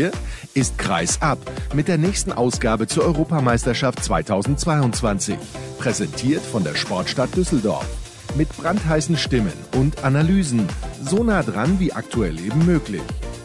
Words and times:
hier 0.00 0.12
ist 0.54 0.78
Kreis 0.78 1.20
ab 1.20 1.38
mit 1.74 1.86
der 1.86 1.98
nächsten 1.98 2.32
Ausgabe 2.32 2.86
zur 2.86 3.04
Europameisterschaft 3.04 4.02
2022. 4.02 5.36
Präsentiert 5.78 6.42
von 6.42 6.64
der 6.64 6.74
Sportstadt 6.74 7.36
Düsseldorf. 7.36 7.86
Mit 8.34 8.48
brandheißen 8.56 9.18
Stimmen 9.18 9.52
und 9.76 10.02
Analysen. 10.02 10.66
So 11.02 11.22
nah 11.22 11.42
dran 11.42 11.80
wie 11.80 11.92
aktuell 11.92 12.38
eben 12.40 12.64
möglich. 12.64 13.02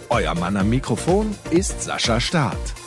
Euer 0.07 0.35
Mann 0.35 0.55
am 0.55 0.69
Mikrofon 0.69 1.35
ist 1.49 1.81
Sascha 1.81 2.21
Staat. 2.21 2.84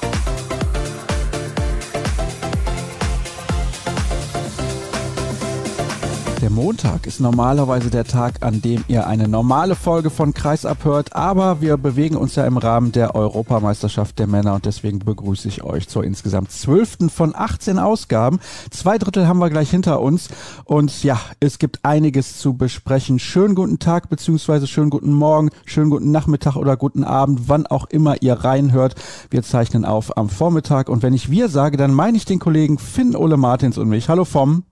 Der 6.40 6.50
Montag 6.50 7.08
ist 7.08 7.18
normalerweise 7.18 7.90
der 7.90 8.04
Tag, 8.04 8.44
an 8.44 8.62
dem 8.62 8.84
ihr 8.86 9.08
eine 9.08 9.26
normale 9.26 9.74
Folge 9.74 10.08
von 10.08 10.34
Kreis 10.34 10.64
abhört, 10.64 11.16
aber 11.16 11.60
wir 11.60 11.76
bewegen 11.76 12.16
uns 12.16 12.36
ja 12.36 12.46
im 12.46 12.58
Rahmen 12.58 12.92
der 12.92 13.16
Europameisterschaft 13.16 14.20
der 14.20 14.28
Männer 14.28 14.54
und 14.54 14.64
deswegen 14.64 15.00
begrüße 15.00 15.48
ich 15.48 15.64
euch 15.64 15.88
zur 15.88 16.04
insgesamt 16.04 16.52
zwölften 16.52 17.10
von 17.10 17.34
18 17.34 17.80
Ausgaben. 17.80 18.38
Zwei 18.70 18.98
Drittel 18.98 19.26
haben 19.26 19.40
wir 19.40 19.50
gleich 19.50 19.68
hinter 19.70 20.00
uns 20.00 20.28
und 20.64 21.02
ja, 21.02 21.18
es 21.40 21.58
gibt 21.58 21.84
einiges 21.84 22.38
zu 22.38 22.56
besprechen. 22.56 23.18
Schönen 23.18 23.56
guten 23.56 23.80
Tag 23.80 24.08
beziehungsweise 24.08 24.68
schönen 24.68 24.90
guten 24.90 25.12
Morgen, 25.12 25.50
schönen 25.64 25.90
guten 25.90 26.12
Nachmittag 26.12 26.54
oder 26.54 26.76
guten 26.76 27.02
Abend, 27.02 27.48
wann 27.48 27.66
auch 27.66 27.86
immer 27.90 28.22
ihr 28.22 28.34
reinhört. 28.34 28.94
Wir 29.30 29.42
zeichnen 29.42 29.84
auf 29.84 30.16
am 30.16 30.28
Vormittag 30.28 30.88
und 30.88 31.02
wenn 31.02 31.14
ich 31.14 31.32
wir 31.32 31.48
sage, 31.48 31.76
dann 31.76 31.92
meine 31.92 32.16
ich 32.16 32.26
den 32.26 32.38
Kollegen 32.38 32.78
Finn 32.78 33.16
Ole 33.16 33.36
Martins 33.36 33.76
und 33.76 33.88
mich. 33.88 34.08
Hallo 34.08 34.24
vom 34.24 34.62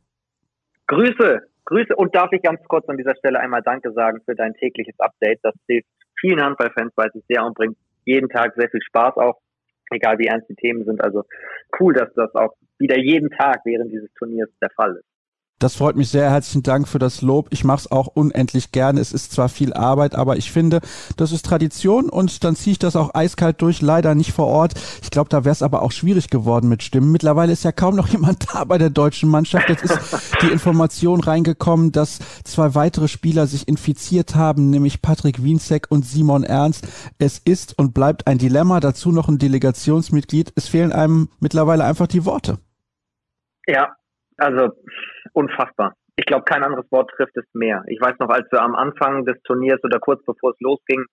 Grüße, 0.87 1.43
Grüße 1.66 1.95
und 1.97 2.15
darf 2.15 2.33
ich 2.33 2.43
ganz 2.43 2.61
kurz 2.69 2.88
an 2.88 2.97
dieser 2.97 3.15
Stelle 3.16 3.41
einmal 3.41 3.62
Danke 3.62 3.93
sagen 3.93 4.20
für 4.24 4.34
dein 4.34 4.55
tägliches 4.55 4.99
Update. 4.99 5.41
Das 5.43 5.54
hilft 5.68 5.88
vielen 6.18 6.41
Handballfans, 6.41 6.93
weiß 6.96 7.13
ich 7.15 7.24
sehr 7.29 7.45
und 7.45 7.54
bringt 7.54 7.77
jeden 8.04 8.29
Tag 8.29 8.54
sehr 8.57 8.71
viel 8.71 8.82
Spaß 8.82 9.16
auch, 9.16 9.41
egal 9.91 10.18
wie 10.18 10.26
ernst 10.26 10.49
die 10.49 10.54
Themen 10.54 10.85
sind. 10.85 11.02
Also 11.02 11.24
cool, 11.80 11.93
dass 11.93 12.13
das 12.15 12.35
auch 12.35 12.54
wieder 12.79 12.99
jeden 12.99 13.30
Tag 13.30 13.60
während 13.65 13.91
dieses 13.93 14.13
Turniers 14.15 14.49
der 14.63 14.71
Fall 14.71 14.96
ist. 14.96 15.16
Das 15.59 15.74
freut 15.74 15.96
mich 15.96 16.10
sehr. 16.10 16.30
Herzlichen 16.30 16.65
Dank 16.65 16.87
für 16.87 16.99
das 16.99 17.23
Lob. 17.23 17.49
Ich 17.51 17.65
mache 17.65 17.79
es 17.79 17.90
auch 17.90 18.09
unendlich 18.09 18.73
gerne. 18.73 19.01
Es 19.01 19.10
ist 19.10 19.32
zwar 19.32 19.49
viel 19.49 19.73
Arbeit, 19.73 20.15
aber 20.15 20.37
ich 20.37 20.52
finde, 20.52 20.82
das 21.16 21.32
ist 21.32 21.46
Tradition 21.46 22.10
und 22.10 22.45
dann 22.45 22.57
ziehe 22.57 22.73
ich 22.73 22.79
das 22.79 22.95
auch 22.95 23.15
eiskalt 23.15 23.63
durch. 23.63 23.80
Leider 23.80 24.15
nicht 24.15 24.32
vor 24.32 24.48
Ort. 24.48 24.74
Ich 25.02 25.10
glaube, 25.10 25.30
da 25.30 25.46
wäre 25.46 25.54
es 25.54 25.63
aber 25.63 25.80
auch 25.80 25.93
schwierig 25.93 26.29
geworden 26.29 26.68
mit 26.68 26.82
Stimmen. 26.82 27.10
Mittlerweile 27.10 27.54
ist 27.54 27.65
ja 27.65 27.73
kaum 27.73 27.96
noch 27.96 28.09
jemand 28.13 28.52
da 28.52 28.65
bei 28.65 28.76
der 28.76 28.90
deutschen 28.90 29.30
Mannschaft. 29.30 29.71
Jetzt 29.71 29.85
ist 29.85 29.98
die 30.43 30.48
Information 30.48 31.21
reingekommen, 31.21 31.91
dass 31.91 32.18
zwei 32.45 32.74
weitere 32.74 33.09
Spieler 33.09 33.46
sich 33.46 33.66
infiziert 33.66 34.35
haben, 34.35 34.68
nämlich 34.68 35.01
Patrick 35.01 35.43
Wienzek 35.43 35.87
und 35.88 36.04
Simon 36.04 36.45
Ernst. 36.45 36.87
Es 37.16 37.38
ist 37.38 37.79
und 37.79 37.95
bleibt 37.95 38.26
ein 38.26 38.37
Dilemma. 38.37 38.80
Dazu 38.80 39.10
noch 39.10 39.29
ein 39.29 39.38
Delegationsmitglied. 39.38 40.52
Es 40.54 40.68
fehlen 40.68 40.93
einem 40.93 41.30
mittlerweile 41.41 41.85
einfach 41.85 42.09
die 42.09 42.26
Worte. 42.26 42.59
Ja, 43.66 43.88
also 44.37 44.70
unfassbar. 45.32 45.95
Ich 46.16 46.24
glaube, 46.24 46.45
kein 46.45 46.65
anderes 46.65 46.90
Wort 46.90 47.10
trifft 47.10 47.37
es 47.37 47.45
mehr. 47.52 47.82
Ich 47.88 48.01
weiß 48.01 48.18
noch, 48.18 48.30
als 48.30 48.51
wir 48.51 48.62
am 48.62 48.74
Anfang 48.74 49.24
des 49.24 49.40
Turniers 49.42 49.82
oder 49.84 49.98
kurz 49.98 50.24
bevor 50.24 50.51
es 50.52 50.60
losging, 50.60 51.04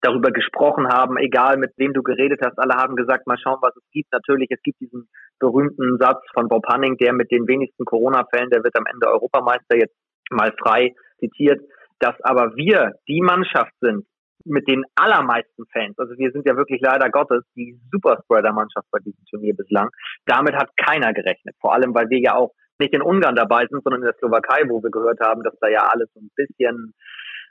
darüber 0.00 0.32
gesprochen 0.32 0.88
haben, 0.88 1.16
egal 1.16 1.56
mit 1.56 1.70
wem 1.76 1.92
du 1.92 2.02
geredet 2.02 2.40
hast, 2.44 2.58
alle 2.58 2.74
haben 2.74 2.96
gesagt, 2.96 3.26
mal 3.26 3.38
schauen, 3.38 3.58
was 3.62 3.74
es 3.76 3.84
gibt. 3.92 4.12
Natürlich, 4.12 4.48
es 4.50 4.60
gibt 4.62 4.80
diesen 4.80 5.08
berühmten 5.38 5.96
Satz 6.00 6.20
von 6.34 6.48
Bob 6.48 6.66
Hanning, 6.68 6.96
der 6.96 7.12
mit 7.12 7.30
den 7.30 7.46
wenigsten 7.46 7.84
Corona-Fällen, 7.84 8.50
der 8.50 8.64
wird 8.64 8.76
am 8.76 8.86
Ende 8.92 9.06
Europameister 9.06 9.76
jetzt 9.76 9.96
mal 10.30 10.52
frei 10.60 10.92
zitiert, 11.20 11.60
dass 12.00 12.20
aber 12.22 12.56
wir 12.56 12.94
die 13.06 13.20
Mannschaft 13.20 13.72
sind, 13.80 14.04
mit 14.44 14.68
den 14.68 14.84
allermeisten 14.94 15.64
Fans, 15.72 15.98
also 15.98 16.16
wir 16.16 16.30
sind 16.32 16.46
ja 16.46 16.56
wirklich 16.56 16.80
leider 16.80 17.10
Gottes 17.10 17.44
die 17.56 17.78
Superspreader-Mannschaft 17.90 18.86
bei 18.90 18.98
diesem 19.00 19.24
Turnier 19.30 19.54
bislang. 19.54 19.90
Damit 20.26 20.54
hat 20.54 20.70
keiner 20.76 21.12
gerechnet. 21.12 21.54
Vor 21.60 21.74
allem, 21.74 21.94
weil 21.94 22.08
wir 22.10 22.20
ja 22.20 22.34
auch 22.34 22.52
nicht 22.78 22.94
in 22.94 23.02
Ungarn 23.02 23.36
dabei 23.36 23.66
sind, 23.70 23.82
sondern 23.82 24.02
in 24.02 24.06
der 24.06 24.16
Slowakei, 24.18 24.68
wo 24.68 24.82
wir 24.82 24.90
gehört 24.90 25.20
haben, 25.20 25.42
dass 25.42 25.54
da 25.60 25.68
ja 25.68 25.88
alles 25.88 26.08
so 26.14 26.20
ein 26.20 26.30
bisschen 26.34 26.94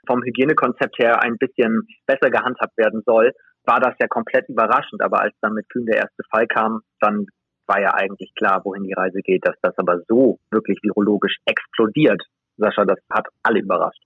vom 0.06 0.22
Hygienekonzept 0.22 0.98
her 0.98 1.22
ein 1.22 1.38
bisschen 1.38 1.86
besser 2.06 2.30
gehandhabt 2.30 2.76
werden 2.76 3.02
soll, 3.06 3.32
war 3.64 3.80
das 3.80 3.94
ja 4.00 4.08
komplett 4.08 4.48
überraschend. 4.48 5.00
Aber 5.02 5.20
als 5.20 5.34
dann 5.40 5.54
mit 5.54 5.68
Kühn 5.70 5.86
der 5.86 5.98
erste 5.98 6.22
Fall 6.30 6.46
kam, 6.46 6.80
dann 7.00 7.26
war 7.66 7.80
ja 7.80 7.94
eigentlich 7.94 8.34
klar, 8.34 8.62
wohin 8.64 8.82
die 8.82 8.92
Reise 8.92 9.20
geht, 9.22 9.46
dass 9.46 9.56
das 9.62 9.78
aber 9.78 10.00
so 10.08 10.38
wirklich 10.50 10.78
virologisch 10.82 11.36
explodiert. 11.46 12.22
Sascha, 12.56 12.84
das 12.84 12.98
hat 13.10 13.26
alle 13.42 13.60
überrascht. 13.60 14.02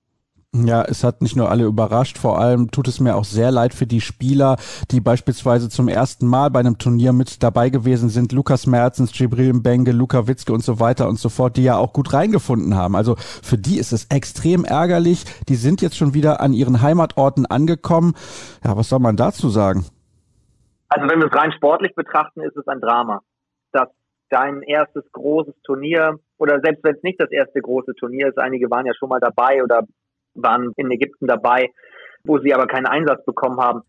Ja, 0.65 0.83
es 0.83 1.05
hat 1.05 1.21
nicht 1.21 1.37
nur 1.37 1.51
alle 1.51 1.65
überrascht, 1.65 2.17
vor 2.19 2.39
allem 2.39 2.71
tut 2.71 2.89
es 2.89 3.01
mir 3.01 3.17
auch 3.17 3.25
sehr 3.25 3.51
leid 3.51 3.75
für 3.75 3.87
die 3.87 4.01
Spieler, 4.01 4.57
die 4.91 5.01
beispielsweise 5.01 5.69
zum 5.69 5.89
ersten 5.89 6.27
Mal 6.27 6.51
bei 6.51 6.61
einem 6.61 6.79
Turnier 6.79 7.13
mit 7.13 7.43
dabei 7.43 7.69
gewesen 7.69 8.09
sind. 8.09 8.33
Lukas 8.33 8.67
Merzens, 8.67 9.13
Gibril 9.13 9.61
Benge, 9.61 9.93
Luca 9.93 10.27
Witzke 10.27 10.53
und 10.53 10.63
so 10.63 10.81
weiter 10.81 11.09
und 11.09 11.19
so 11.19 11.29
fort, 11.29 11.57
die 11.57 11.65
ja 11.65 11.77
auch 11.77 11.93
gut 11.93 12.13
reingefunden 12.13 12.75
haben. 12.75 12.97
Also 12.97 13.17
für 13.17 13.59
die 13.59 13.79
ist 13.79 13.93
es 13.93 14.07
extrem 14.07 14.65
ärgerlich. 14.65 15.25
Die 15.49 15.57
sind 15.57 15.83
jetzt 15.83 15.97
schon 15.97 16.15
wieder 16.15 16.41
an 16.41 16.53
ihren 16.53 16.81
Heimatorten 16.81 17.45
angekommen. 17.47 18.15
Ja, 18.65 18.77
was 18.77 18.89
soll 18.89 19.01
man 19.01 19.17
dazu 19.17 19.51
sagen? 19.51 19.85
Also 20.89 21.09
wenn 21.09 21.19
wir 21.19 21.27
es 21.27 21.39
rein 21.39 21.53
sportlich 21.53 21.95
betrachten, 21.95 22.41
ist 22.41 22.57
es 22.57 22.67
ein 22.67 22.81
Drama. 22.81 23.21
Dass 23.73 23.89
dein 24.31 24.63
erstes 24.63 25.05
großes 25.13 25.55
Turnier 25.65 26.19
oder 26.39 26.61
selbst 26.63 26.83
wenn 26.85 26.97
es 26.97 27.03
nicht 27.03 27.21
das 27.21 27.31
erste 27.31 27.61
große 27.61 27.95
Turnier 27.95 28.29
ist, 28.29 28.39
einige 28.39 28.71
waren 28.71 28.87
ja 28.87 28.95
schon 28.95 29.09
mal 29.09 29.21
dabei 29.21 29.63
oder 29.63 29.83
waren 30.37 30.73
in 30.77 30.91
Ägypten 30.91 31.27
dabei, 31.27 31.71
wo 32.25 32.39
sie 32.39 32.55
aber 32.55 32.67
keinen 32.67 32.87
Einsatz 32.87 33.25
bekommen 33.25 33.61
haben. 33.61 33.83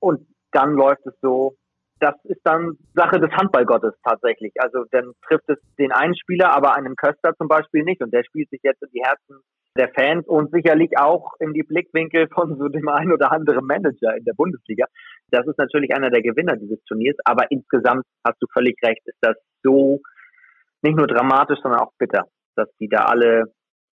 Und 0.00 0.26
dann 0.52 0.72
läuft 0.72 1.06
es 1.06 1.14
so, 1.20 1.56
das 2.00 2.14
ist 2.24 2.40
dann 2.44 2.78
Sache 2.94 3.18
des 3.18 3.30
Handballgottes 3.32 3.94
tatsächlich. 4.04 4.52
Also 4.58 4.84
dann 4.90 5.12
trifft 5.26 5.48
es 5.48 5.58
den 5.78 5.92
einen 5.92 6.16
Spieler, 6.16 6.54
aber 6.54 6.76
einen 6.76 6.94
Köster 6.96 7.34
zum 7.36 7.48
Beispiel 7.48 7.82
nicht. 7.82 8.02
Und 8.02 8.12
der 8.12 8.24
spielt 8.24 8.50
sich 8.50 8.60
jetzt 8.62 8.82
in 8.82 8.90
die 8.92 9.02
Herzen 9.02 9.40
der 9.76 9.90
Fans 9.94 10.26
und 10.26 10.50
sicherlich 10.50 10.90
auch 10.98 11.32
in 11.40 11.52
die 11.52 11.62
Blickwinkel 11.62 12.28
von 12.28 12.56
so 12.58 12.68
dem 12.68 12.88
einen 12.88 13.12
oder 13.12 13.32
anderen 13.32 13.64
Manager 13.64 14.16
in 14.16 14.24
der 14.24 14.34
Bundesliga. 14.34 14.86
Das 15.30 15.46
ist 15.46 15.58
natürlich 15.58 15.94
einer 15.94 16.10
der 16.10 16.22
Gewinner 16.22 16.56
dieses 16.56 16.82
Turniers. 16.84 17.16
Aber 17.24 17.50
insgesamt 17.50 18.04
hast 18.24 18.40
du 18.40 18.46
völlig 18.52 18.76
recht, 18.82 19.02
ist 19.06 19.18
das 19.20 19.36
so 19.62 20.00
nicht 20.82 20.96
nur 20.96 21.06
dramatisch, 21.06 21.58
sondern 21.62 21.80
auch 21.80 21.92
bitter, 21.98 22.24
dass 22.56 22.68
die 22.78 22.88
da 22.88 23.06
alle 23.06 23.52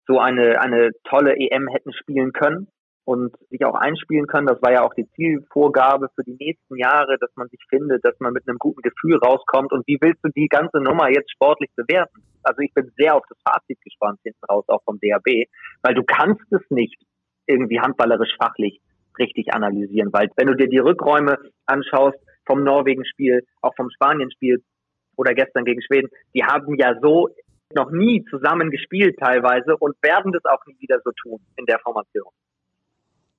so 0.08 0.20
eine, 0.20 0.60
eine 0.62 0.92
tolle 1.04 1.36
EM 1.36 1.68
hätten 1.68 1.94
spielen 1.94 2.34
können 2.34 2.68
und 3.06 3.36
sich 3.50 3.66
auch 3.66 3.76
einspielen 3.76 4.28
können. 4.28 4.48
Das 4.48 4.62
war 4.62 4.72
ja 4.72 4.84
auch 4.84 4.94
die 4.94 5.10
Zielvorgabe 5.16 6.08
für 6.16 6.24
die 6.24 6.38
nächsten 6.40 6.78
Jahre, 6.78 7.18
dass 7.20 7.32
man 7.36 7.50
sich 7.50 7.60
findet, 7.70 8.04
dass 8.06 8.18
man 8.20 8.34
mit 8.34 8.48
einem 8.48 8.58
guten 8.58 8.82
Gefühl 8.82 9.18
rauskommt. 9.18 9.72
Und 9.72 9.86
wie 9.88 9.98
willst 10.00 10.24
du 10.24 10.30
die 10.30 10.48
ganze 10.48 10.78
Nummer 10.78 11.10
jetzt 11.10 11.32
sportlich 11.32 11.70
bewerten? 11.76 12.24
Also 12.44 12.62
ich 12.62 12.74
bin 12.74 12.92
sehr 12.98 13.16
auf 13.16 13.24
das 13.30 13.38
Fazit 13.46 13.80
gespannt 13.82 14.20
hinten 14.24 14.44
raus, 14.50 14.66
auch 14.68 14.84
vom 14.84 15.00
DAB, 15.02 15.48
weil 15.82 15.94
du 15.94 16.04
kannst 16.04 16.52
es 16.52 16.62
nicht 16.70 17.02
irgendwie 17.46 17.80
handballerisch 17.80 18.36
fachlich 18.42 18.80
richtig 19.20 19.54
analysieren, 19.54 20.12
weil 20.12 20.30
wenn 20.38 20.48
du 20.48 20.56
dir 20.56 20.68
die 20.68 20.80
Rückräume 20.80 21.38
anschaust 21.66 22.18
vom 22.46 22.64
Norwegen-Spiel, 22.64 23.46
auch 23.62 23.76
vom 23.76 23.90
Spanien-Spiel 23.92 24.64
oder 25.18 25.34
gestern 25.34 25.66
gegen 25.66 25.82
Schweden, 25.84 26.10
die 26.34 26.44
haben 26.44 26.76
ja 26.80 26.96
so 27.02 27.30
noch 27.76 27.92
nie 27.92 28.24
zusammen 28.30 28.72
gespielt 28.72 29.18
teilweise 29.20 29.78
und 29.78 29.96
werden 30.02 30.32
das 30.32 30.44
auch 30.46 30.66
nie 30.66 30.78
wieder 30.80 31.00
so 31.04 31.12
tun 31.12 31.40
in 31.56 31.66
der 31.66 31.80
Formation. 31.80 32.32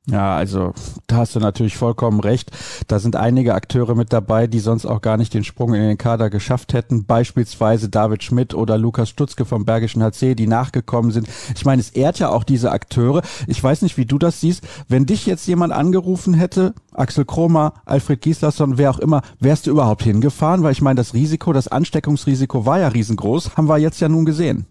Ja, 0.06 0.37
also 0.37 0.75
da 1.06 1.16
hast 1.16 1.34
du 1.34 1.41
natürlich 1.41 1.78
vollkommen 1.78 2.20
recht. 2.20 2.50
Da 2.88 2.98
sind 2.98 3.16
einige 3.16 3.54
Akteure 3.54 3.94
mit 3.94 4.12
dabei, 4.12 4.47
die 4.47 4.59
sonst 4.59 4.84
auch 4.84 5.00
gar 5.00 5.16
nicht 5.16 5.32
den 5.32 5.44
Sprung 5.44 5.72
in 5.72 5.81
den 5.81 5.97
Kader 5.97 6.28
geschafft 6.28 6.75
hätten. 6.75 7.06
Beispielsweise 7.06 7.88
David 7.88 8.22
Schmidt 8.22 8.53
oder 8.53 8.76
Lukas 8.76 9.09
Stutzke 9.09 9.47
vom 9.47 9.64
Bergischen 9.64 10.03
HC, 10.03 10.34
die 10.34 10.47
nachgekommen 10.47 11.10
sind. 11.10 11.26
Ich 11.56 11.64
meine, 11.64 11.81
es 11.81 11.88
ehrt 11.88 12.19
ja 12.19 12.28
auch 12.28 12.44
diese 12.44 12.70
Akteure. 12.70 13.23
Ich 13.46 13.64
weiß 13.64 13.81
nicht, 13.81 13.96
wie 13.96 14.05
du 14.05 14.19
das 14.19 14.43
siehst. 14.43 14.69
Wenn 14.88 15.06
dich 15.06 15.25
jetzt 15.25 15.46
jemand 15.46 15.73
angerufen 15.73 16.34
hätte, 16.34 16.75
Axel 16.93 17.25
Kromer, 17.25 17.73
Alfred 17.87 18.20
Gislason, 18.20 18.76
wer 18.76 18.90
auch 18.90 18.99
immer, 18.99 19.23
wärst 19.40 19.67
du 19.67 19.70
überhaupt 19.70 20.02
hingefahren? 20.02 20.62
Weil 20.62 20.73
ich 20.73 20.82
meine, 20.82 20.96
das 20.96 21.14
Risiko, 21.14 21.55
das 21.55 21.69
Ansteckungsrisiko 21.69 22.67
war 22.67 22.78
ja 22.78 22.88
riesengroß. 22.88 23.56
Haben 23.56 23.70
wir 23.70 23.78
jetzt 23.78 24.00
ja 24.02 24.11
nun 24.11 24.26
gesehen. 24.26 24.67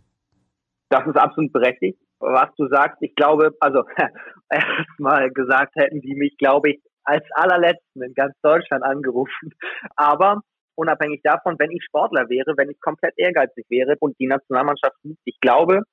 Das 0.89 1.07
ist 1.07 1.17
absolut 1.17 1.51
berechtigt 1.51 1.97
was 2.23 2.49
du 2.57 2.67
sagst. 2.67 2.97
Ich 3.01 3.15
glaube, 3.15 3.51
also 3.59 3.83
erstmal 4.49 5.29
gesagt 5.31 5.75
hätten 5.75 6.01
die 6.01 6.15
mich, 6.15 6.35
glaube 6.37 6.71
ich, 6.71 6.81
als 7.03 7.23
allerletzten 7.35 8.01
in 8.01 8.13
ganz 8.13 8.33
Deutschland 8.41 8.83
angerufen. 8.83 9.51
Aber 9.95 10.41
unabhängig 10.75 11.21
davon, 11.23 11.55
wenn 11.59 11.71
ich 11.71 11.83
Sportler 11.83 12.29
wäre, 12.29 12.53
wenn 12.57 12.69
ich 12.69 12.79
komplett 12.79 13.13
ehrgeizig 13.17 13.65
wäre 13.69 13.95
und 13.99 14.17
die 14.19 14.27
Nationalmannschaft 14.27 14.95
nicht, 15.03 15.19
ich 15.25 15.39
glaube, 15.41 15.83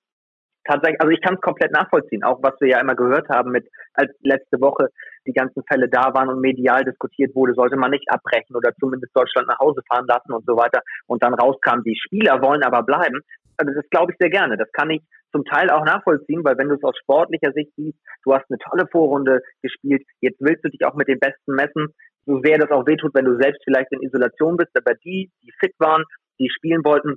tatsächlich, 0.65 1.00
also 1.00 1.11
ich 1.11 1.21
kann 1.21 1.35
es 1.35 1.41
komplett 1.41 1.73
nachvollziehen, 1.73 2.23
auch 2.23 2.38
was 2.43 2.55
wir 2.61 2.69
ja 2.69 2.81
immer 2.81 2.94
gehört 2.94 3.29
haben 3.29 3.50
mit, 3.50 3.67
als 3.94 4.11
letzte 4.21 4.61
Woche 4.61 4.88
die 5.26 5.33
ganzen 5.33 5.62
Fälle 5.65 5.88
da 5.88 6.15
waren 6.15 6.29
und 6.29 6.41
medial 6.41 6.85
diskutiert 6.85 7.35
wurde, 7.35 7.55
sollte 7.55 7.76
man 7.76 7.91
nicht 7.91 8.11
abbrechen 8.11 8.56
oder 8.56 8.73
zumindest 8.79 9.15
Deutschland 9.17 9.49
nach 9.49 9.59
Hause 9.59 9.83
fahren 9.88 10.06
lassen 10.06 10.33
und 10.33 10.44
so 10.47 10.56
weiter. 10.56 10.81
Und 11.06 11.23
dann 11.23 11.35
rauskam, 11.35 11.83
die 11.85 11.99
Spieler 11.99 12.41
wollen 12.43 12.62
aber 12.62 12.83
bleiben. 12.83 13.21
Also 13.56 13.75
das 13.75 13.88
glaube 13.91 14.12
ich 14.12 14.19
sehr 14.19 14.31
gerne. 14.31 14.56
Das 14.56 14.71
kann 14.73 14.91
ich 14.91 15.03
zum 15.32 15.44
Teil 15.44 15.71
auch 15.71 15.85
nachvollziehen, 15.85 16.44
weil 16.44 16.59
wenn 16.59 16.69
du 16.69 16.75
es 16.75 16.82
aus 16.82 16.97
sportlicher 16.99 17.53
Sicht 17.53 17.71
siehst, 17.77 17.99
du 18.25 18.35
hast 18.35 18.44
eine 18.50 18.59
tolle 18.59 18.87
Vorrunde 18.91 19.41
gespielt, 19.62 20.03
jetzt 20.21 20.41
willst 20.41 20.65
du 20.65 20.69
dich 20.69 20.85
auch 20.85 20.94
mit 20.94 21.09
den 21.09 21.19
Besten 21.19 21.55
messen, 21.55 21.94
so 22.27 22.41
sehr 22.43 22.59
das 22.59 22.71
auch 22.71 22.87
wehtut, 22.87 23.15
wenn 23.15 23.25
du 23.25 23.37
selbst 23.41 23.62
vielleicht 23.65 23.93
in 23.93 24.03
Isolation 24.03 24.56
bist, 24.56 24.71
aber 24.77 24.94
die, 25.05 25.31
die 25.43 25.53
fit 25.59 25.75
waren, 25.79 26.05
die 26.38 26.50
spielen 26.50 26.85
wollten, 26.85 27.17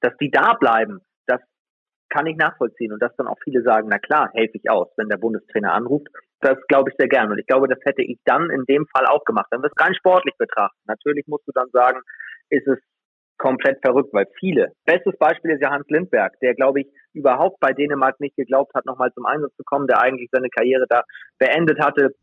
dass 0.00 0.16
die 0.20 0.30
da 0.30 0.54
bleiben, 0.54 1.00
das 1.26 1.40
kann 2.10 2.26
ich 2.26 2.36
nachvollziehen 2.36 2.92
und 2.92 3.02
dass 3.02 3.14
dann 3.16 3.26
auch 3.26 3.38
viele 3.42 3.62
sagen, 3.62 3.88
na 3.90 3.98
klar, 3.98 4.30
helfe 4.34 4.58
ich 4.58 4.70
aus, 4.70 4.88
wenn 4.96 5.08
der 5.08 5.16
Bundestrainer 5.16 5.72
anruft. 5.72 6.08
Das 6.40 6.58
glaube 6.68 6.90
ich 6.90 6.96
sehr 6.98 7.08
gern 7.08 7.30
und 7.30 7.38
ich 7.38 7.46
glaube, 7.46 7.68
das 7.68 7.78
hätte 7.84 8.02
ich 8.02 8.18
dann 8.24 8.50
in 8.50 8.64
dem 8.66 8.86
Fall 8.94 9.06
auch 9.06 9.24
gemacht. 9.24 9.46
Wenn 9.50 9.62
wir 9.62 9.70
es 9.74 9.84
rein 9.84 9.94
sportlich 9.94 10.34
betrachten, 10.36 10.78
natürlich 10.86 11.26
musst 11.26 11.48
du 11.48 11.52
dann 11.52 11.70
sagen, 11.72 12.00
ist 12.50 12.66
es 12.68 12.78
komplett 13.38 13.78
verrückt, 13.84 14.12
weil 14.12 14.26
viele. 14.38 14.72
Bestes 14.84 15.16
Beispiel 15.18 15.52
ist 15.52 15.62
ja 15.62 15.70
Hans 15.70 15.88
Lindberg, 15.88 16.38
der, 16.40 16.54
glaube 16.54 16.80
ich, 16.80 16.86
überhaupt 17.12 17.60
bei 17.60 17.72
Dänemark 17.72 18.20
nicht 18.20 18.36
geglaubt 18.36 18.72
hat, 18.74 18.86
nochmal 18.86 19.12
zum 19.12 19.26
Einsatz 19.26 19.54
zu 19.56 19.64
kommen, 19.64 19.86
der 19.86 20.00
eigentlich 20.00 20.28
seine 20.32 20.48
Karriere 20.48 20.86
da 20.88 21.02
beendet 21.38 21.80
hatte. 21.80 22.14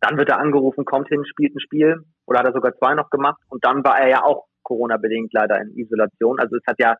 Dann 0.00 0.18
wird 0.18 0.30
er 0.30 0.38
angerufen, 0.38 0.84
kommt 0.84 1.08
hin, 1.08 1.24
spielt 1.24 1.54
ein 1.54 1.60
Spiel 1.60 2.02
oder 2.26 2.40
hat 2.40 2.46
er 2.46 2.52
sogar 2.52 2.74
zwei 2.76 2.94
noch 2.94 3.10
gemacht 3.10 3.40
und 3.48 3.64
dann 3.64 3.84
war 3.84 4.00
er 4.00 4.08
ja 4.08 4.24
auch 4.24 4.46
Corona-bedingt 4.62 5.32
leider 5.32 5.60
in 5.60 5.76
Isolation. 5.76 6.38
Also 6.40 6.56
es 6.56 6.62
hat 6.66 6.76
ja 6.78 6.96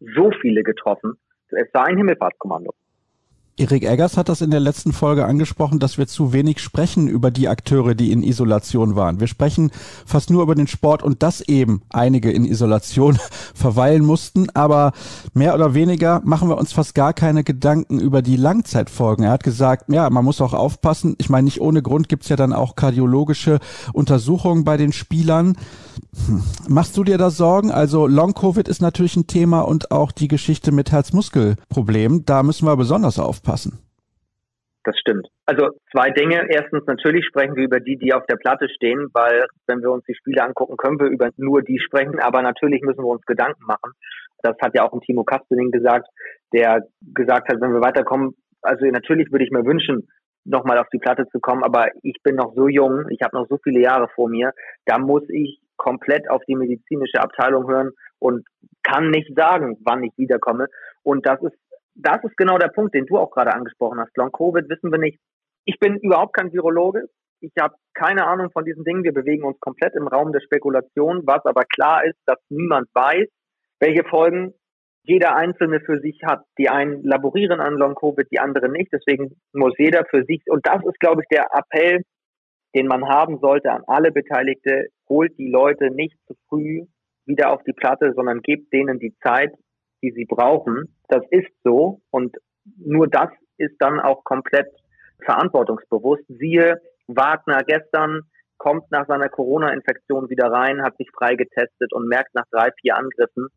so 0.00 0.30
viele 0.40 0.62
getroffen. 0.62 1.14
Es 1.50 1.72
war 1.72 1.86
ein 1.86 1.96
Himmelfahrtskommando. 1.96 2.72
Erik 3.56 3.84
Eggers 3.84 4.16
hat 4.16 4.28
das 4.28 4.40
in 4.40 4.50
der 4.50 4.58
letzten 4.58 4.92
Folge 4.92 5.26
angesprochen, 5.26 5.78
dass 5.78 5.96
wir 5.96 6.08
zu 6.08 6.32
wenig 6.32 6.58
sprechen 6.58 7.06
über 7.06 7.30
die 7.30 7.48
Akteure, 7.48 7.94
die 7.94 8.10
in 8.10 8.24
Isolation 8.24 8.96
waren. 8.96 9.20
Wir 9.20 9.28
sprechen 9.28 9.70
fast 10.04 10.30
nur 10.30 10.42
über 10.42 10.56
den 10.56 10.66
Sport 10.66 11.04
und 11.04 11.22
dass 11.22 11.40
eben 11.40 11.82
einige 11.88 12.32
in 12.32 12.46
Isolation 12.46 13.16
verweilen 13.54 14.04
mussten, 14.04 14.50
aber 14.54 14.90
mehr 15.34 15.54
oder 15.54 15.72
weniger 15.72 16.20
machen 16.24 16.48
wir 16.48 16.58
uns 16.58 16.72
fast 16.72 16.96
gar 16.96 17.12
keine 17.12 17.44
Gedanken 17.44 18.00
über 18.00 18.22
die 18.22 18.36
Langzeitfolgen. 18.36 19.24
Er 19.24 19.30
hat 19.30 19.44
gesagt, 19.44 19.84
ja, 19.88 20.10
man 20.10 20.24
muss 20.24 20.40
auch 20.40 20.52
aufpassen. 20.52 21.14
Ich 21.18 21.30
meine, 21.30 21.44
nicht 21.44 21.60
ohne 21.60 21.80
Grund 21.80 22.08
gibt's 22.08 22.28
ja 22.28 22.34
dann 22.34 22.52
auch 22.52 22.74
kardiologische 22.74 23.60
Untersuchungen 23.92 24.64
bei 24.64 24.76
den 24.76 24.92
Spielern. 24.92 25.56
Machst 26.68 26.96
du 26.96 27.04
dir 27.04 27.18
da 27.18 27.30
Sorgen? 27.30 27.70
Also 27.70 28.06
Long-Covid 28.06 28.68
ist 28.68 28.80
natürlich 28.80 29.16
ein 29.16 29.26
Thema 29.26 29.60
und 29.60 29.90
auch 29.90 30.12
die 30.12 30.28
Geschichte 30.28 30.72
mit 30.72 30.92
Herzmuskelproblemen. 30.92 32.24
Da 32.24 32.42
müssen 32.42 32.66
wir 32.66 32.76
besonders 32.76 33.18
aufpassen. 33.18 33.78
Das 34.84 34.98
stimmt. 34.98 35.28
Also 35.46 35.70
zwei 35.92 36.10
Dinge. 36.10 36.46
Erstens, 36.48 36.84
natürlich 36.86 37.24
sprechen 37.26 37.56
wir 37.56 37.64
über 37.64 37.80
die, 37.80 37.96
die 37.96 38.12
auf 38.12 38.26
der 38.26 38.36
Platte 38.36 38.68
stehen, 38.68 39.08
weil 39.14 39.46
wenn 39.66 39.80
wir 39.80 39.90
uns 39.90 40.04
die 40.04 40.14
Spiele 40.14 40.42
angucken, 40.42 40.76
können 40.76 41.00
wir 41.00 41.06
über 41.06 41.30
nur 41.36 41.62
die 41.62 41.78
sprechen. 41.78 42.20
Aber 42.20 42.42
natürlich 42.42 42.82
müssen 42.82 43.02
wir 43.02 43.08
uns 43.08 43.24
Gedanken 43.24 43.64
machen. 43.64 43.92
Das 44.42 44.56
hat 44.60 44.74
ja 44.74 44.86
auch 44.86 44.92
ein 44.92 45.00
Timo 45.00 45.24
Kastening 45.24 45.70
gesagt, 45.70 46.06
der 46.52 46.86
gesagt 47.14 47.48
hat, 47.48 47.60
wenn 47.62 47.72
wir 47.72 47.80
weiterkommen, 47.80 48.34
also 48.60 48.84
natürlich 48.86 49.32
würde 49.32 49.44
ich 49.44 49.50
mir 49.50 49.64
wünschen, 49.64 50.06
nochmal 50.44 50.78
auf 50.78 50.88
die 50.92 50.98
Platte 50.98 51.26
zu 51.32 51.40
kommen, 51.40 51.64
aber 51.64 51.88
ich 52.02 52.16
bin 52.22 52.36
noch 52.36 52.54
so 52.54 52.68
jung, 52.68 53.06
ich 53.08 53.22
habe 53.22 53.36
noch 53.36 53.48
so 53.48 53.58
viele 53.62 53.80
Jahre 53.80 54.08
vor 54.14 54.28
mir, 54.28 54.52
da 54.84 54.98
muss 54.98 55.22
ich 55.28 55.60
komplett 55.76 56.30
auf 56.30 56.42
die 56.46 56.56
medizinische 56.56 57.20
Abteilung 57.20 57.68
hören 57.68 57.90
und 58.18 58.46
kann 58.82 59.10
nicht 59.10 59.34
sagen, 59.36 59.76
wann 59.84 60.02
ich 60.02 60.12
wiederkomme. 60.16 60.66
Und 61.02 61.26
das 61.26 61.42
ist, 61.42 61.56
das 61.94 62.22
ist 62.24 62.36
genau 62.36 62.58
der 62.58 62.68
Punkt, 62.68 62.94
den 62.94 63.06
du 63.06 63.18
auch 63.18 63.30
gerade 63.30 63.54
angesprochen 63.54 64.00
hast. 64.00 64.16
Long 64.16 64.32
Covid 64.32 64.68
wissen 64.68 64.90
wir 64.90 64.98
nicht. 64.98 65.18
Ich 65.64 65.78
bin 65.78 65.96
überhaupt 65.98 66.34
kein 66.34 66.52
Virologe. 66.52 67.08
Ich 67.40 67.52
habe 67.60 67.74
keine 67.94 68.26
Ahnung 68.26 68.50
von 68.50 68.64
diesen 68.64 68.84
Dingen. 68.84 69.04
Wir 69.04 69.12
bewegen 69.12 69.44
uns 69.44 69.60
komplett 69.60 69.94
im 69.94 70.08
Raum 70.08 70.32
der 70.32 70.40
Spekulation. 70.40 71.22
Was 71.26 71.44
aber 71.44 71.62
klar 71.64 72.04
ist, 72.04 72.18
dass 72.26 72.38
niemand 72.48 72.88
weiß, 72.94 73.28
welche 73.80 74.04
Folgen 74.04 74.54
jeder 75.04 75.36
Einzelne 75.36 75.80
für 75.80 76.00
sich 76.00 76.20
hat. 76.24 76.44
Die 76.58 76.70
einen 76.70 77.02
laborieren 77.04 77.60
an 77.60 77.74
Long 77.74 77.94
Covid, 77.94 78.26
die 78.30 78.40
anderen 78.40 78.72
nicht. 78.72 78.90
Deswegen 78.92 79.36
muss 79.52 79.74
jeder 79.78 80.04
für 80.06 80.24
sich, 80.24 80.42
und 80.46 80.66
das 80.66 80.82
ist, 80.84 80.98
glaube 80.98 81.22
ich, 81.22 81.28
der 81.28 81.46
Appell, 81.52 82.02
den 82.74 82.86
man 82.86 83.08
haben 83.08 83.38
sollte 83.40 83.70
an 83.70 83.82
alle 83.86 84.10
Beteiligte, 84.10 84.88
holt 85.08 85.36
die 85.38 85.50
Leute 85.50 85.90
nicht 85.90 86.16
zu 86.26 86.34
früh 86.48 86.86
wieder 87.26 87.52
auf 87.52 87.62
die 87.62 87.72
Platte, 87.72 88.12
sondern 88.14 88.40
gebt 88.42 88.72
denen 88.72 88.98
die 88.98 89.14
Zeit, 89.22 89.52
die 90.02 90.10
sie 90.12 90.24
brauchen. 90.24 90.94
Das 91.08 91.22
ist 91.30 91.50
so 91.62 92.00
und 92.10 92.36
nur 92.76 93.08
das 93.08 93.30
ist 93.56 93.76
dann 93.78 94.00
auch 94.00 94.24
komplett 94.24 94.68
verantwortungsbewusst. 95.24 96.24
Siehe 96.28 96.80
Wagner 97.06 97.62
gestern 97.66 98.22
kommt 98.58 98.90
nach 98.90 99.06
seiner 99.06 99.28
Corona-Infektion 99.28 100.30
wieder 100.30 100.50
rein, 100.50 100.82
hat 100.82 100.96
sich 100.96 101.08
freigetestet 101.16 101.92
und 101.92 102.08
merkt 102.08 102.34
nach 102.34 102.46
drei, 102.50 102.70
vier 102.80 102.96
Angriffen, 102.96 103.48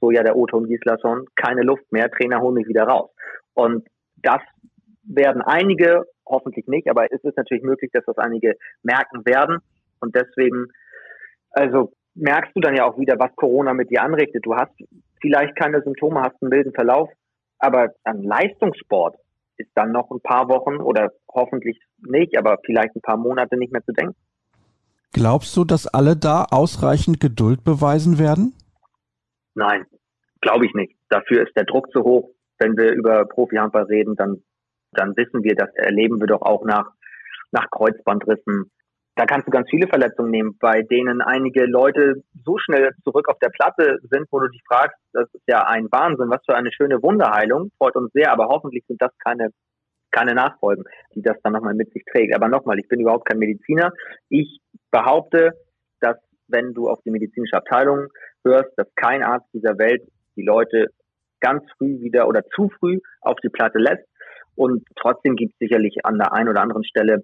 so 0.00 0.10
ja 0.10 0.22
der 0.22 0.36
Oton 0.36 0.66
Gislason, 0.66 1.26
keine 1.36 1.62
Luft 1.62 1.90
mehr, 1.92 2.10
Trainer 2.10 2.40
holen 2.40 2.54
mich 2.54 2.68
wieder 2.68 2.84
raus. 2.84 3.10
Und 3.54 3.86
das 4.16 4.40
werden 5.02 5.42
einige, 5.42 6.04
hoffentlich 6.28 6.66
nicht, 6.66 6.88
aber 6.88 7.12
es 7.12 7.22
ist 7.24 7.36
natürlich 7.36 7.62
möglich, 7.62 7.90
dass 7.92 8.04
das 8.04 8.18
einige 8.18 8.54
merken 8.82 9.24
werden. 9.24 9.58
Und 10.00 10.14
deswegen, 10.14 10.66
also 11.50 11.92
merkst 12.14 12.52
du 12.54 12.60
dann 12.60 12.76
ja 12.76 12.84
auch 12.84 12.98
wieder, 12.98 13.18
was 13.18 13.34
Corona 13.36 13.74
mit 13.74 13.90
dir 13.90 14.02
anrichtet. 14.02 14.44
Du 14.44 14.54
hast 14.54 14.72
vielleicht 15.20 15.56
keine 15.56 15.82
Symptome, 15.82 16.20
hast 16.20 16.40
einen 16.42 16.50
milden 16.50 16.72
Verlauf, 16.72 17.10
aber 17.58 17.94
an 18.04 18.22
Leistungssport 18.22 19.16
ist 19.56 19.70
dann 19.74 19.92
noch 19.92 20.10
ein 20.10 20.20
paar 20.20 20.48
Wochen 20.48 20.76
oder 20.76 21.12
hoffentlich 21.32 21.80
nicht, 21.98 22.38
aber 22.38 22.58
vielleicht 22.64 22.94
ein 22.94 23.02
paar 23.02 23.16
Monate 23.16 23.56
nicht 23.56 23.72
mehr 23.72 23.84
zu 23.84 23.92
denken. 23.92 24.14
Glaubst 25.12 25.56
du, 25.56 25.64
dass 25.64 25.86
alle 25.86 26.16
da 26.16 26.44
ausreichend 26.50 27.18
Geduld 27.18 27.64
beweisen 27.64 28.18
werden? 28.18 28.54
Nein, 29.54 29.86
glaube 30.40 30.66
ich 30.66 30.74
nicht. 30.74 30.94
Dafür 31.08 31.42
ist 31.42 31.56
der 31.56 31.64
Druck 31.64 31.90
zu 31.90 32.04
hoch. 32.04 32.30
Wenn 32.58 32.76
wir 32.76 32.92
über 32.92 33.24
Profi-Handball 33.24 33.84
reden, 33.84 34.14
dann, 34.16 34.42
dann 34.98 35.16
wissen 35.16 35.42
wir, 35.42 35.54
das 35.54 35.74
erleben 35.74 36.20
wir 36.20 36.26
doch 36.26 36.42
auch 36.42 36.64
nach, 36.64 36.90
nach 37.52 37.70
Kreuzbandrissen. 37.70 38.70
Da 39.16 39.26
kannst 39.26 39.48
du 39.48 39.50
ganz 39.50 39.68
viele 39.68 39.88
Verletzungen 39.88 40.30
nehmen, 40.30 40.56
bei 40.60 40.82
denen 40.82 41.20
einige 41.20 41.64
Leute 41.64 42.22
so 42.44 42.56
schnell 42.58 42.92
zurück 43.02 43.28
auf 43.28 43.38
der 43.40 43.50
Platte 43.50 43.98
sind, 44.10 44.26
wo 44.30 44.38
du 44.38 44.48
dich 44.48 44.62
fragst, 44.68 44.96
das 45.12 45.28
ist 45.32 45.42
ja 45.48 45.66
ein 45.66 45.88
Wahnsinn, 45.90 46.30
was 46.30 46.44
für 46.46 46.54
eine 46.54 46.70
schöne 46.72 47.02
Wunderheilung, 47.02 47.70
freut 47.78 47.96
uns 47.96 48.12
sehr, 48.12 48.30
aber 48.30 48.46
hoffentlich 48.46 48.84
sind 48.86 49.02
das 49.02 49.10
keine 49.18 49.50
keine 50.10 50.34
Nachfolgen, 50.34 50.84
die 51.14 51.22
das 51.22 51.36
dann 51.42 51.52
nochmal 51.52 51.74
mit 51.74 51.92
sich 51.92 52.02
trägt. 52.10 52.34
Aber 52.34 52.48
nochmal, 52.48 52.78
ich 52.78 52.88
bin 52.88 53.00
überhaupt 53.00 53.28
kein 53.28 53.38
Mediziner. 53.38 53.92
Ich 54.28 54.60
behaupte, 54.90 55.52
dass 56.00 56.16
wenn 56.48 56.74
du 56.74 56.88
auf 56.88 57.00
die 57.04 57.10
medizinische 57.10 57.56
Abteilung 57.56 58.08
hörst, 58.44 58.70
dass 58.76 58.86
kein 58.94 59.22
Arzt 59.22 59.46
dieser 59.52 59.78
Welt 59.78 60.02
die 60.36 60.42
Leute 60.42 60.88
ganz 61.40 61.62
früh 61.76 62.00
wieder 62.00 62.26
oder 62.26 62.42
zu 62.54 62.70
früh 62.78 63.00
auf 63.20 63.36
die 63.42 63.50
Platte 63.50 63.78
lässt. 63.78 64.04
Und 64.58 64.82
trotzdem 64.96 65.36
gibt 65.36 65.52
es 65.52 65.58
sicherlich 65.60 66.04
an 66.04 66.18
der 66.18 66.32
einen 66.32 66.48
oder 66.48 66.62
anderen 66.62 66.84
Stelle 66.84 67.22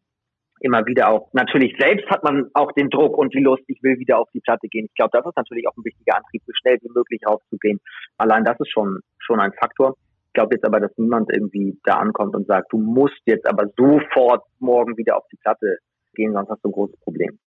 immer 0.61 0.87
wieder 0.87 1.11
auch, 1.11 1.29
natürlich 1.33 1.75
selbst 1.81 2.09
hat 2.09 2.23
man 2.23 2.49
auch 2.55 2.71
den 2.73 2.91
Druck 2.91 3.19
und 3.19 3.35
die 3.35 3.43
Lust, 3.43 3.65
ich 3.67 3.83
will 3.83 3.99
wieder 3.99 4.19
auf 4.19 4.29
die 4.33 4.41
Platte 4.41 4.69
gehen. 4.69 4.87
Ich 4.87 4.95
glaube, 4.95 5.11
das 5.13 5.27
ist 5.27 5.37
natürlich 5.37 5.67
auch 5.67 5.77
ein 5.77 5.85
wichtiger 5.85 6.17
Antrieb, 6.17 6.43
so 6.47 6.53
schnell 6.55 6.79
wie 6.81 6.93
möglich 6.95 7.21
rauszugehen. 7.27 7.81
Allein 8.19 8.45
das 8.45 8.59
ist 8.61 8.71
schon, 8.71 9.01
schon 9.19 9.41
ein 9.41 9.53
Faktor. 9.61 9.97
Ich 10.29 10.33
glaube 10.35 10.55
jetzt 10.55 10.65
aber, 10.65 10.79
dass 10.79 10.97
niemand 10.97 11.29
irgendwie 11.33 11.77
da 11.83 11.95
ankommt 11.95 12.37
und 12.37 12.47
sagt, 12.47 12.73
du 12.73 12.79
musst 12.79 13.21
jetzt 13.27 13.49
aber 13.49 13.67
sofort 13.77 14.45
morgen 14.61 14.97
wieder 14.97 15.17
auf 15.17 15.25
die 15.33 15.37
Platte 15.37 15.79
gehen, 16.15 16.33
sonst 16.33 16.51
hast 16.51 16.65
du 16.65 16.69
ein 16.69 16.73
großes 16.73 17.01
Problem. 17.01 17.39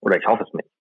Oder 0.00 0.16
ich 0.18 0.26
hoffe 0.26 0.44
es 0.44 0.54
nicht. 0.54 0.73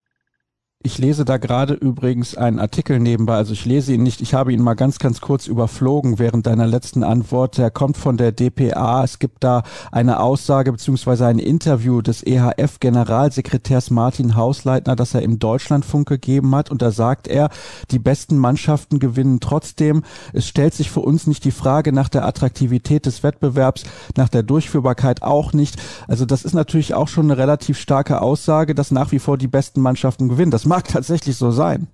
Ich 0.84 0.98
lese 0.98 1.24
da 1.24 1.36
gerade 1.36 1.74
übrigens 1.74 2.36
einen 2.36 2.58
Artikel 2.58 2.98
nebenbei, 2.98 3.36
also 3.36 3.52
ich 3.52 3.64
lese 3.64 3.92
ihn 3.92 4.02
nicht, 4.02 4.20
ich 4.20 4.34
habe 4.34 4.52
ihn 4.52 4.60
mal 4.60 4.74
ganz, 4.74 4.98
ganz 4.98 5.20
kurz 5.20 5.46
überflogen 5.46 6.18
während 6.18 6.46
deiner 6.46 6.66
letzten 6.66 7.04
Antwort. 7.04 7.56
Der 7.56 7.70
kommt 7.70 7.96
von 7.96 8.16
der 8.16 8.32
DPA. 8.32 9.04
Es 9.04 9.20
gibt 9.20 9.44
da 9.44 9.62
eine 9.92 10.18
Aussage 10.18 10.72
beziehungsweise 10.72 11.26
ein 11.26 11.38
Interview 11.38 12.02
des 12.02 12.24
EHF-Generalsekretärs 12.26 13.90
Martin 13.90 14.34
Hausleitner, 14.34 14.96
das 14.96 15.14
er 15.14 15.22
im 15.22 15.38
Deutschlandfunk 15.38 16.08
gegeben 16.08 16.52
hat. 16.56 16.72
Und 16.72 16.82
da 16.82 16.90
sagt 16.90 17.28
er, 17.28 17.50
die 17.92 18.00
besten 18.00 18.36
Mannschaften 18.36 18.98
gewinnen 18.98 19.38
trotzdem. 19.38 20.02
Es 20.32 20.48
stellt 20.48 20.74
sich 20.74 20.90
für 20.90 21.00
uns 21.00 21.28
nicht 21.28 21.44
die 21.44 21.52
Frage 21.52 21.92
nach 21.92 22.08
der 22.08 22.26
Attraktivität 22.26 23.06
des 23.06 23.22
Wettbewerbs, 23.22 23.84
nach 24.16 24.28
der 24.28 24.42
Durchführbarkeit 24.42 25.22
auch 25.22 25.52
nicht. 25.52 25.76
Also 26.08 26.24
das 26.24 26.42
ist 26.42 26.54
natürlich 26.54 26.94
auch 26.94 27.06
schon 27.06 27.26
eine 27.26 27.38
relativ 27.38 27.78
starke 27.78 28.20
Aussage, 28.20 28.74
dass 28.74 28.90
nach 28.90 29.12
wie 29.12 29.20
vor 29.20 29.38
die 29.38 29.46
besten 29.46 29.80
Mannschaften 29.80 30.28
gewinnen. 30.28 30.50
Das 30.50 30.71
mag 30.72 30.84
tatsächlich 30.84 31.36
so 31.36 31.50
sein. 31.50 31.88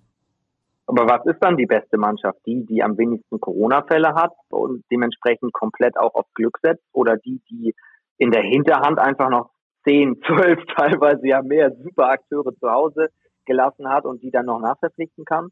Aber 0.86 1.08
was 1.08 1.26
ist 1.26 1.40
dann 1.40 1.56
die 1.56 1.66
beste 1.66 1.98
Mannschaft? 1.98 2.38
Die, 2.46 2.64
die 2.64 2.80
am 2.80 2.96
wenigsten 2.96 3.40
Corona-Fälle 3.40 4.14
hat 4.14 4.30
und 4.50 4.84
dementsprechend 4.92 5.52
komplett 5.52 5.98
auch 5.98 6.14
auf 6.14 6.26
Glück 6.34 6.58
setzt 6.62 6.84
oder 6.92 7.16
die, 7.16 7.42
die 7.50 7.74
in 8.18 8.30
der 8.30 8.42
Hinterhand 8.42 9.00
einfach 9.00 9.30
noch 9.30 9.50
zehn, 9.84 10.20
zwölf, 10.26 10.60
teilweise 10.76 11.26
ja 11.26 11.42
mehr 11.42 11.72
super 11.82 12.10
Akteure 12.10 12.54
zu 12.54 12.70
Hause 12.70 13.08
gelassen 13.46 13.88
hat 13.88 14.04
und 14.04 14.22
die 14.22 14.30
dann 14.30 14.46
noch 14.46 14.60
nachverpflichten 14.60 15.24
kann 15.24 15.48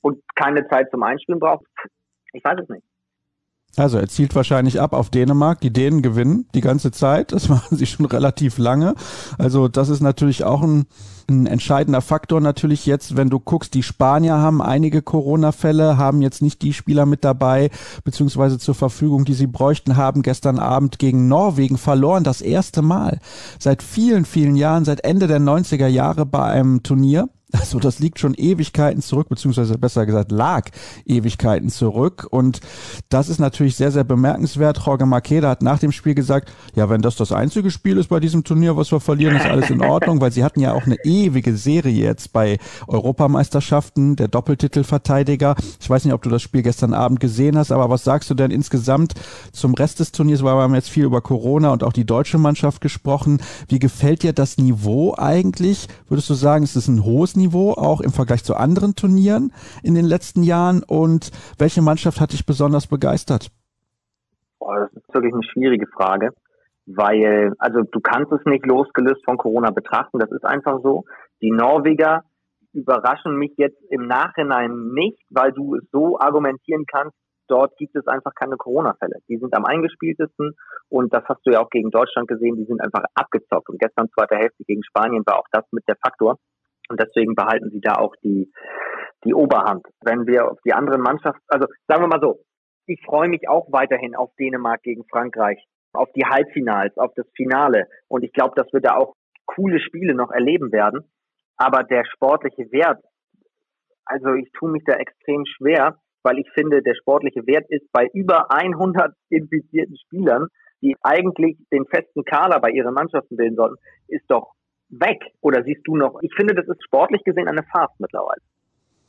und 0.00 0.22
keine 0.34 0.66
Zeit 0.68 0.90
zum 0.90 1.02
Einspielen 1.02 1.40
braucht? 1.40 1.66
Ich 2.32 2.42
weiß 2.42 2.58
es 2.62 2.68
nicht. 2.70 2.86
Also 3.76 3.96
er 3.96 4.08
zielt 4.08 4.34
wahrscheinlich 4.34 4.80
ab 4.80 4.92
auf 4.92 5.08
Dänemark. 5.08 5.60
Die 5.60 5.72
Dänen 5.72 6.02
gewinnen 6.02 6.46
die 6.54 6.60
ganze 6.60 6.90
Zeit. 6.90 7.32
Das 7.32 7.48
machen 7.48 7.76
sie 7.76 7.86
schon 7.86 8.04
relativ 8.04 8.58
lange. 8.58 8.94
Also 9.38 9.68
das 9.68 9.88
ist 9.88 10.00
natürlich 10.00 10.44
auch 10.44 10.62
ein, 10.62 10.84
ein 11.30 11.46
entscheidender 11.46 12.02
Faktor 12.02 12.40
natürlich 12.40 12.84
jetzt, 12.84 13.16
wenn 13.16 13.30
du 13.30 13.40
guckst, 13.40 13.72
die 13.72 13.82
Spanier 13.82 14.36
haben 14.36 14.60
einige 14.60 15.00
Corona-Fälle, 15.00 15.96
haben 15.96 16.20
jetzt 16.20 16.42
nicht 16.42 16.60
die 16.60 16.74
Spieler 16.74 17.06
mit 17.06 17.24
dabei, 17.24 17.70
beziehungsweise 18.04 18.58
zur 18.58 18.74
Verfügung, 18.74 19.24
die 19.24 19.34
sie 19.34 19.46
bräuchten, 19.46 19.96
haben 19.96 20.20
gestern 20.20 20.58
Abend 20.58 20.98
gegen 20.98 21.28
Norwegen 21.28 21.78
verloren. 21.78 22.24
Das 22.24 22.42
erste 22.42 22.82
Mal 22.82 23.20
seit 23.58 23.82
vielen, 23.82 24.26
vielen 24.26 24.56
Jahren, 24.56 24.84
seit 24.84 25.04
Ende 25.04 25.28
der 25.28 25.40
90er 25.40 25.86
Jahre 25.86 26.26
bei 26.26 26.42
einem 26.44 26.82
Turnier. 26.82 27.28
Also 27.52 27.78
das 27.78 27.98
liegt 27.98 28.18
schon 28.18 28.34
Ewigkeiten 28.34 29.02
zurück, 29.02 29.28
beziehungsweise 29.28 29.76
besser 29.76 30.06
gesagt 30.06 30.32
lag 30.32 30.70
Ewigkeiten 31.04 31.68
zurück. 31.68 32.26
Und 32.30 32.60
das 33.10 33.28
ist 33.28 33.38
natürlich 33.38 33.76
sehr, 33.76 33.92
sehr 33.92 34.04
bemerkenswert. 34.04 34.80
Jorge 34.84 35.04
Marqueda 35.04 35.50
hat 35.50 35.62
nach 35.62 35.78
dem 35.78 35.92
Spiel 35.92 36.14
gesagt, 36.14 36.50
ja, 36.74 36.88
wenn 36.88 37.02
das 37.02 37.16
das 37.16 37.30
einzige 37.30 37.70
Spiel 37.70 37.98
ist 37.98 38.08
bei 38.08 38.20
diesem 38.20 38.42
Turnier, 38.42 38.76
was 38.76 38.90
wir 38.90 39.00
verlieren, 39.00 39.36
ist 39.36 39.44
alles 39.44 39.68
in 39.68 39.82
Ordnung, 39.82 40.20
weil 40.20 40.32
sie 40.32 40.44
hatten 40.44 40.60
ja 40.60 40.72
auch 40.72 40.86
eine 40.86 40.96
ewige 41.04 41.54
Serie 41.56 41.92
jetzt 41.92 42.32
bei 42.32 42.58
Europameisterschaften, 42.86 44.16
der 44.16 44.28
Doppeltitelverteidiger. 44.28 45.54
Ich 45.78 45.90
weiß 45.90 46.04
nicht, 46.04 46.14
ob 46.14 46.22
du 46.22 46.30
das 46.30 46.40
Spiel 46.40 46.62
gestern 46.62 46.94
Abend 46.94 47.20
gesehen 47.20 47.58
hast, 47.58 47.70
aber 47.70 47.90
was 47.90 48.02
sagst 48.02 48.30
du 48.30 48.34
denn 48.34 48.50
insgesamt 48.50 49.12
zum 49.52 49.74
Rest 49.74 50.00
des 50.00 50.12
Turniers? 50.12 50.42
Weil 50.42 50.56
wir 50.56 50.62
haben 50.62 50.74
jetzt 50.74 50.90
viel 50.90 51.04
über 51.04 51.20
Corona 51.20 51.70
und 51.70 51.84
auch 51.84 51.92
die 51.92 52.06
deutsche 52.06 52.38
Mannschaft 52.38 52.80
gesprochen. 52.80 53.42
Wie 53.68 53.78
gefällt 53.78 54.22
dir 54.22 54.32
das 54.32 54.56
Niveau 54.56 55.14
eigentlich? 55.18 55.88
Würdest 56.08 56.30
du 56.30 56.34
sagen, 56.34 56.64
ist 56.64 56.76
es 56.76 56.88
ein 56.88 57.04
hohes 57.04 57.36
Niveau? 57.36 57.41
Niveau, 57.42 57.72
auch 57.72 58.00
im 58.00 58.10
Vergleich 58.10 58.44
zu 58.44 58.54
anderen 58.56 58.94
Turnieren 58.94 59.52
in 59.82 59.94
den 59.94 60.04
letzten 60.04 60.42
Jahren? 60.42 60.82
Und 60.82 61.30
welche 61.58 61.82
Mannschaft 61.82 62.20
hat 62.20 62.32
dich 62.32 62.46
besonders 62.46 62.86
begeistert? 62.86 63.50
Boah, 64.58 64.80
das 64.80 64.92
ist 64.92 65.14
wirklich 65.14 65.34
eine 65.34 65.42
schwierige 65.42 65.86
Frage, 65.88 66.30
weil, 66.86 67.52
also 67.58 67.82
du 67.82 68.00
kannst 68.00 68.32
es 68.32 68.40
nicht 68.46 68.64
losgelöst 68.64 69.24
von 69.24 69.36
Corona 69.36 69.70
betrachten, 69.70 70.18
das 70.18 70.30
ist 70.30 70.44
einfach 70.44 70.80
so. 70.82 71.04
Die 71.40 71.50
Norweger 71.50 72.22
überraschen 72.72 73.36
mich 73.36 73.52
jetzt 73.56 73.78
im 73.90 74.06
Nachhinein 74.06 74.92
nicht, 74.94 75.18
weil 75.30 75.52
du 75.52 75.78
so 75.90 76.18
argumentieren 76.18 76.84
kannst, 76.86 77.16
dort 77.48 77.76
gibt 77.76 77.94
es 77.96 78.06
einfach 78.06 78.32
keine 78.34 78.56
Corona-Fälle. 78.56 79.16
Die 79.28 79.36
sind 79.36 79.54
am 79.54 79.64
eingespieltesten 79.64 80.54
und 80.88 81.12
das 81.12 81.24
hast 81.28 81.40
du 81.44 81.52
ja 81.52 81.60
auch 81.60 81.70
gegen 81.70 81.90
Deutschland 81.90 82.28
gesehen, 82.28 82.56
die 82.56 82.64
sind 82.64 82.80
einfach 82.80 83.04
abgezockt. 83.14 83.68
Und 83.68 83.78
gestern 83.78 84.08
zweite 84.10 84.36
Hälfte 84.36 84.64
gegen 84.64 84.82
Spanien 84.84 85.22
war 85.26 85.38
auch 85.38 85.48
das 85.52 85.64
mit 85.72 85.84
der 85.88 85.96
Faktor. 85.96 86.38
Und 86.92 87.00
deswegen 87.00 87.34
behalten 87.34 87.70
sie 87.70 87.80
da 87.80 87.94
auch 87.94 88.14
die, 88.22 88.52
die 89.24 89.32
Oberhand. 89.32 89.82
Wenn 90.02 90.26
wir 90.26 90.50
auf 90.50 90.58
die 90.62 90.74
anderen 90.74 91.00
Mannschaften, 91.00 91.40
also 91.48 91.66
sagen 91.88 92.02
wir 92.02 92.08
mal 92.08 92.20
so, 92.20 92.40
ich 92.86 93.00
freue 93.02 93.30
mich 93.30 93.48
auch 93.48 93.72
weiterhin 93.72 94.14
auf 94.14 94.30
Dänemark 94.38 94.82
gegen 94.82 95.04
Frankreich, 95.08 95.64
auf 95.94 96.12
die 96.12 96.26
Halbfinals, 96.26 96.94
auf 96.98 97.12
das 97.16 97.26
Finale. 97.34 97.86
Und 98.08 98.24
ich 98.24 98.32
glaube, 98.34 98.52
dass 98.56 98.70
wir 98.74 98.80
da 98.80 98.96
auch 98.96 99.14
coole 99.46 99.80
Spiele 99.80 100.14
noch 100.14 100.30
erleben 100.30 100.70
werden. 100.70 101.10
Aber 101.56 101.82
der 101.82 102.04
sportliche 102.04 102.70
Wert, 102.72 103.02
also 104.04 104.34
ich 104.34 104.52
tue 104.52 104.70
mich 104.70 104.84
da 104.84 104.92
extrem 104.96 105.46
schwer, 105.46 105.96
weil 106.22 106.38
ich 106.40 106.50
finde, 106.52 106.82
der 106.82 106.94
sportliche 106.94 107.46
Wert 107.46 107.64
ist 107.70 107.90
bei 107.90 108.06
über 108.12 108.52
100 108.52 109.14
infizierten 109.30 109.96
Spielern, 109.96 110.48
die 110.82 110.94
eigentlich 111.02 111.56
den 111.72 111.86
festen 111.86 112.24
Kader 112.24 112.60
bei 112.60 112.68
ihren 112.68 112.92
Mannschaften 112.92 113.36
bilden 113.36 113.56
sollten, 113.56 113.76
ist 114.08 114.28
doch 114.28 114.52
weg? 114.92 115.20
Oder 115.40 115.62
siehst 115.64 115.82
du 115.84 115.96
noch, 115.96 116.18
ich 116.22 116.32
finde, 116.34 116.54
das 116.54 116.66
ist 116.68 116.82
sportlich 116.84 117.22
gesehen 117.24 117.48
eine 117.48 117.62
Farce 117.64 117.92
mittlerweile. 117.98 118.40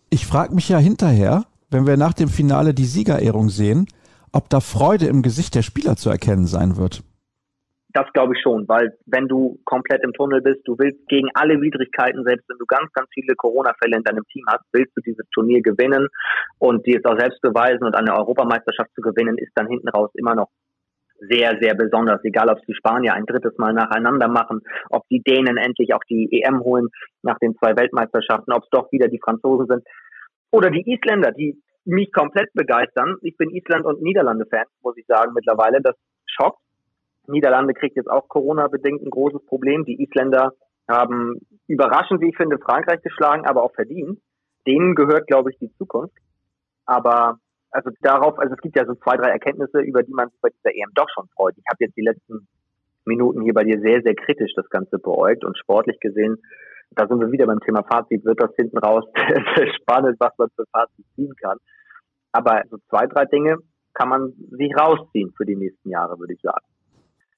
Ich 0.10 0.26
frage 0.26 0.54
mich 0.54 0.70
ja 0.70 0.78
hinterher, 0.78 1.44
wenn 1.70 1.88
wir 1.88 1.98
nach 1.98 2.14
dem 2.14 2.30
Finale 2.30 2.74
die 2.74 2.86
Siegerehrung 2.86 3.50
sehen, 3.50 3.88
ob 4.32 4.50
da 4.50 4.60
Freude 4.60 5.08
im 5.08 5.22
Gesicht 5.22 5.56
der 5.56 5.62
Spieler 5.62 5.96
zu 5.96 6.10
erkennen 6.10 6.48
sein 6.48 6.78
wird. 6.78 7.04
Das 7.94 8.12
glaube 8.14 8.34
ich 8.36 8.42
schon, 8.42 8.68
weil 8.68 8.98
wenn 9.06 9.28
du 9.28 9.60
komplett 9.66 10.04
im 10.04 10.14
Tunnel 10.14 10.42
bist, 10.42 10.62
du 10.66 10.76
willst 10.80 11.08
gegen 11.10 11.30
alle 11.36 11.62
Widrigkeiten, 11.62 12.24
selbst 12.24 12.50
wenn 12.50 12.58
du 12.58 12.66
ganz, 12.66 12.92
ganz 12.94 13.08
viele 13.14 13.36
Corona-Fälle 13.36 13.98
in 13.98 14.04
deinem 14.04 14.26
Team 14.32 14.44
hast, 14.48 14.64
willst 14.72 14.98
du 14.98 15.02
dieses 15.02 15.28
Turnier 15.30 15.62
gewinnen 15.62 16.08
und 16.58 16.86
dir 16.88 16.98
es 16.98 17.06
auch 17.06 17.20
selbst 17.20 17.40
beweisen 17.42 17.84
und 17.84 17.96
eine 17.96 18.18
Europameisterschaft 18.18 18.90
zu 18.96 19.02
gewinnen, 19.02 19.38
ist 19.38 19.52
dann 19.54 19.68
hinten 19.68 19.90
raus 19.90 20.10
immer 20.16 20.34
noch 20.34 20.50
sehr, 21.20 21.58
sehr 21.62 21.76
besonders. 21.76 22.24
Egal, 22.24 22.50
ob 22.50 22.60
es 22.60 22.66
die 22.66 22.76
Spanier 22.76 23.14
ein 23.14 23.26
drittes 23.26 23.58
Mal 23.58 23.74
nacheinander 23.74 24.28
machen, 24.28 24.62
ob 24.90 25.08
die 25.10 25.22
Dänen 25.22 25.58
endlich 25.58 25.94
auch 25.94 26.04
die 26.10 26.42
EM 26.42 26.62
holen 26.62 26.90
nach 27.22 27.38
den 27.40 27.56
zwei 27.58 27.76
Weltmeisterschaften, 27.76 28.54
ob 28.54 28.64
es 28.64 28.70
doch 28.70 28.92
wieder 28.92 29.08
die 29.08 29.20
Franzosen 29.24 29.68
sind 29.68 29.84
oder 30.52 30.70
die 30.70 30.84
Isländer, 30.86 31.32
die 31.32 31.62
mich 31.86 32.12
komplett 32.14 32.52
begeistern. 32.54 33.18
Ich 33.22 33.36
bin 33.38 33.50
Island- 33.50 33.86
und 33.86 34.02
Niederlande-Fan, 34.02 34.66
muss 34.82 34.98
ich 34.98 35.06
sagen, 35.08 35.34
mittlerweile. 35.34 35.82
Das 35.82 35.96
schockt. 36.26 36.60
Niederlande 37.28 37.74
kriegt 37.74 37.96
jetzt 37.96 38.10
auch 38.10 38.28
Corona-bedingt 38.28 39.02
ein 39.02 39.10
großes 39.10 39.46
Problem. 39.46 39.84
Die 39.86 40.02
Isländer 40.02 40.54
haben 40.90 41.40
überraschend, 41.68 42.22
wie 42.22 42.30
ich 42.30 42.38
finde, 42.38 42.58
Frankreich 42.60 43.02
geschlagen, 43.02 43.46
aber 43.46 43.64
auch 43.64 43.74
verdient. 43.74 44.20
Denen 44.68 44.96
gehört, 44.96 45.28
glaube 45.28 45.52
ich, 45.52 45.58
die 45.58 45.74
Zukunft. 45.78 46.16
Aber 46.86 47.40
also 47.74 47.90
darauf, 48.02 48.38
also 48.40 48.54
es 48.54 48.62
gibt 48.62 48.76
ja 48.78 48.86
so 48.86 48.94
zwei, 48.96 49.18
drei 49.18 49.30
Erkenntnisse, 49.30 49.80
über 49.82 50.04
die 50.04 50.14
man 50.14 50.30
sich 50.30 50.40
bei 50.42 50.50
dieser 50.50 50.76
EM 50.76 50.92
doch 50.94 51.08
schon 51.14 51.28
freut. 51.36 51.56
Ich 51.58 51.64
habe 51.70 51.84
jetzt 51.84 51.98
die 51.98 52.04
letzten 52.04 52.48
Minuten 53.06 53.42
hier 53.42 53.54
bei 53.54 53.64
dir 53.64 53.80
sehr, 53.82 54.02
sehr 54.02 54.16
kritisch 54.16 54.54
das 54.56 54.70
Ganze 54.70 55.00
beäugt 55.00 55.44
und 55.44 55.58
sportlich 55.58 56.00
gesehen, 56.00 56.38
da 56.92 57.08
sind 57.08 57.20
wir 57.20 57.32
wieder 57.32 57.48
beim 57.48 57.60
Thema 57.60 57.84
Fazit, 57.84 58.24
wird 58.24 58.42
das 58.42 58.52
hinten 58.56 58.78
raus 58.78 59.04
sehr 59.56 59.74
spannend, 59.74 60.16
was 60.20 60.32
man 60.38 60.50
für 60.56 60.66
Fazit 60.72 61.06
ziehen 61.16 61.34
kann. 61.42 61.58
Aber 62.32 62.62
so 62.70 62.78
zwei, 62.90 63.08
drei 63.08 63.26
Dinge 63.26 63.58
kann 63.94 64.10
man 64.10 64.34
sich 64.52 64.72
rausziehen 64.78 65.34
für 65.36 65.46
die 65.46 65.56
nächsten 65.56 65.90
Jahre, 65.90 66.20
würde 66.20 66.34
ich 66.34 66.42
sagen. 66.42 66.66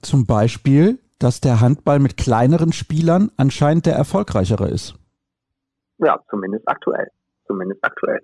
Zum 0.02 0.26
Beispiel, 0.26 1.00
dass 1.20 1.42
der 1.42 1.62
Handball 1.62 2.00
mit 2.00 2.18
kleineren 2.18 2.74
Spielern 2.74 3.32
anscheinend 3.38 3.86
der 3.86 3.96
erfolgreichere 3.96 4.70
ist. 4.70 4.96
Ja, 5.98 6.20
zumindest 6.30 6.68
aktuell. 6.68 7.08
Zumindest 7.48 7.84
aktuell. 7.84 8.22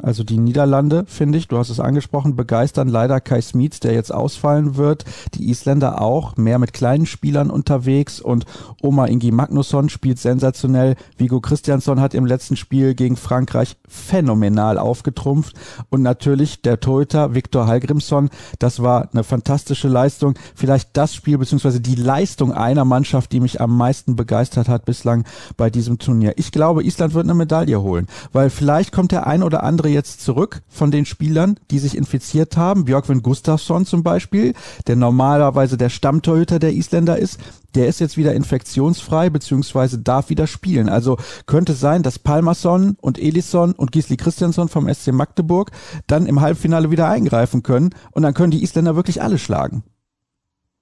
Also 0.00 0.24
die 0.24 0.38
Niederlande, 0.38 1.04
finde 1.06 1.38
ich, 1.38 1.48
du 1.48 1.58
hast 1.58 1.68
es 1.68 1.80
angesprochen, 1.80 2.34
begeistern 2.34 2.88
leider 2.88 3.20
Kai 3.20 3.40
Smits, 3.40 3.80
der 3.80 3.92
jetzt 3.92 4.12
ausfallen 4.12 4.76
wird. 4.76 5.04
Die 5.34 5.50
Isländer 5.50 6.00
auch, 6.00 6.36
mehr 6.36 6.58
mit 6.58 6.72
kleinen 6.72 7.06
Spielern 7.06 7.50
unterwegs 7.50 8.20
und 8.20 8.46
Oma 8.80 9.06
Ingi 9.06 9.30
Magnusson 9.30 9.88
spielt 9.88 10.18
sensationell. 10.18 10.96
Vigo 11.18 11.40
Christiansson 11.40 12.00
hat 12.00 12.14
im 12.14 12.26
letzten 12.26 12.56
Spiel 12.56 12.94
gegen 12.94 13.16
Frankreich 13.16 13.76
phänomenal 13.86 14.78
aufgetrumpft 14.78 15.56
und 15.90 16.02
natürlich 16.02 16.62
der 16.62 16.80
Torhüter 16.80 17.34
Viktor 17.34 17.66
Hallgrimsson, 17.66 18.30
das 18.58 18.82
war 18.82 19.08
eine 19.12 19.24
fantastische 19.24 19.88
Leistung. 19.88 20.34
Vielleicht 20.54 20.90
das 20.96 21.14
Spiel 21.14 21.38
beziehungsweise 21.38 21.80
die 21.80 21.94
Leistung 21.94 22.52
einer 22.52 22.84
Mannschaft, 22.84 23.32
die 23.32 23.40
mich 23.40 23.60
am 23.60 23.76
meisten 23.76 24.16
begeistert 24.16 24.68
hat 24.68 24.84
bislang 24.84 25.24
bei 25.56 25.70
diesem 25.70 25.98
Turnier. 25.98 26.34
Ich 26.36 26.50
glaube, 26.50 26.84
Island 26.84 27.14
wird 27.14 27.24
eine 27.24 27.34
Medaille 27.34 27.80
holen, 27.80 28.06
weil 28.32 28.50
vielleicht 28.50 28.92
kommt 28.92 29.12
der 29.12 29.26
ein 29.26 29.42
oder 29.42 29.62
andere 29.62 29.81
andere 29.82 29.94
jetzt 29.94 30.20
zurück 30.20 30.60
von 30.68 30.92
den 30.92 31.04
Spielern, 31.04 31.56
die 31.72 31.80
sich 31.80 31.96
infiziert 31.96 32.56
haben. 32.56 32.84
Björkvin 32.84 33.20
Gustafsson 33.20 33.84
zum 33.84 34.04
Beispiel, 34.04 34.54
der 34.86 34.94
normalerweise 34.94 35.76
der 35.76 35.88
Stammtorhüter 35.88 36.60
der 36.60 36.72
Isländer 36.72 37.18
ist, 37.18 37.40
der 37.74 37.88
ist 37.88 37.98
jetzt 37.98 38.16
wieder 38.16 38.32
infektionsfrei 38.32 39.28
beziehungsweise 39.28 40.00
darf 40.00 40.30
wieder 40.30 40.46
spielen. 40.46 40.88
Also 40.88 41.16
könnte 41.46 41.72
sein, 41.72 42.04
dass 42.04 42.20
Palmerson 42.20 42.96
und 43.00 43.18
Elisson 43.18 43.72
und 43.72 43.90
Gisli 43.90 44.16
Christiansson 44.16 44.68
vom 44.68 44.92
SC 44.92 45.12
Magdeburg 45.12 45.72
dann 46.06 46.26
im 46.26 46.40
Halbfinale 46.40 46.92
wieder 46.92 47.08
eingreifen 47.08 47.64
können 47.64 47.90
und 48.12 48.22
dann 48.22 48.34
können 48.34 48.52
die 48.52 48.62
Isländer 48.62 48.94
wirklich 48.94 49.20
alle 49.20 49.38
schlagen. 49.38 49.82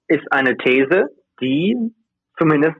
Ist 0.09 0.31
eine 0.31 0.57
These, 0.57 1.09
die 1.41 1.75
zumindest 2.37 2.75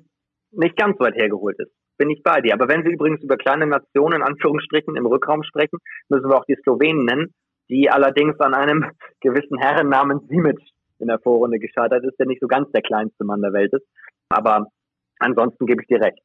nicht 0.52 0.78
ganz 0.78 1.00
weit 1.00 1.16
hergeholt 1.16 1.58
ist 1.58 1.81
bin 2.02 2.10
ich 2.10 2.24
bei 2.24 2.42
dir. 2.42 2.56
Aber 2.56 2.68
wenn 2.68 2.84
Sie 2.84 2.92
übrigens 2.92 3.22
über 3.22 3.38
kleine 3.38 3.68
Nationen 3.68 4.22
in 4.22 4.24
Anführungsstrichen 4.24 4.96
im 4.96 5.06
Rückraum 5.06 5.44
sprechen, 5.44 5.78
müssen 6.10 6.28
wir 6.30 6.36
auch 6.36 6.46
die 6.46 6.58
Slowenen 6.64 7.06
nennen, 7.06 7.34
die 7.70 7.92
allerdings 7.92 8.40
an 8.40 8.56
einem 8.56 8.86
gewissen 9.22 9.60
Herren 9.60 9.90
namens 9.90 10.28
Simic 10.28 10.58
in 10.98 11.10
der 11.10 11.20
Vorrunde 11.20 11.60
gescheitert 11.60 12.04
ist, 12.04 12.18
der 12.18 12.26
nicht 12.26 12.42
so 12.42 12.48
ganz 12.48 12.72
der 12.72 12.82
kleinste 12.82 13.24
Mann 13.24 13.42
der 13.42 13.54
Welt 13.54 13.72
ist. 13.74 13.86
Aber 14.30 14.66
ansonsten 15.20 15.68
gebe 15.68 15.84
ich 15.84 15.88
dir 15.88 16.02
recht. 16.02 16.18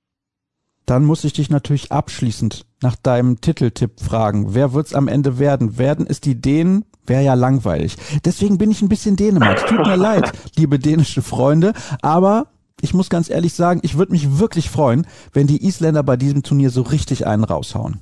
Dann 0.86 1.04
muss 1.04 1.24
ich 1.24 1.34
dich 1.34 1.50
natürlich 1.50 1.92
abschließend 1.92 2.64
nach 2.80 2.96
deinem 2.96 3.42
Titeltipp 3.42 4.00
fragen. 4.00 4.54
Wer 4.54 4.72
wird's 4.72 4.94
am 4.94 5.08
Ende 5.08 5.38
werden? 5.38 5.76
Werden 5.76 6.06
es 6.08 6.22
die 6.22 6.40
Dänen? 6.40 6.86
Wäre 7.06 7.22
ja 7.22 7.34
langweilig. 7.34 7.96
Deswegen 8.24 8.56
bin 8.56 8.70
ich 8.70 8.80
ein 8.80 8.88
bisschen 8.88 9.16
Dänemark. 9.16 9.66
Tut 9.66 9.86
mir 9.86 9.96
leid, 10.08 10.32
liebe 10.56 10.78
dänische 10.78 11.20
Freunde. 11.20 11.74
Aber 12.00 12.46
ich 12.80 12.94
muss 12.94 13.10
ganz 13.10 13.30
ehrlich 13.30 13.54
sagen, 13.54 13.80
ich 13.82 13.98
würde 13.98 14.12
mich 14.12 14.38
wirklich 14.38 14.70
freuen, 14.70 15.06
wenn 15.32 15.46
die 15.46 15.66
Isländer 15.66 16.02
bei 16.02 16.16
diesem 16.16 16.42
Turnier 16.42 16.70
so 16.70 16.82
richtig 16.82 17.26
einen 17.26 17.44
raushauen. 17.44 18.00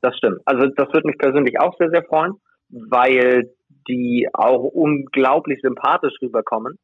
Das 0.00 0.16
stimmt. 0.16 0.40
Also 0.44 0.66
das 0.76 0.88
würde 0.92 1.06
mich 1.06 1.18
persönlich 1.18 1.60
auch 1.60 1.76
sehr, 1.78 1.90
sehr 1.90 2.04
freuen, 2.04 2.34
weil 2.68 3.50
die 3.88 4.28
auch 4.32 4.64
unglaublich 4.64 5.60
sympathisch 5.62 6.14
rüberkommen. 6.20 6.78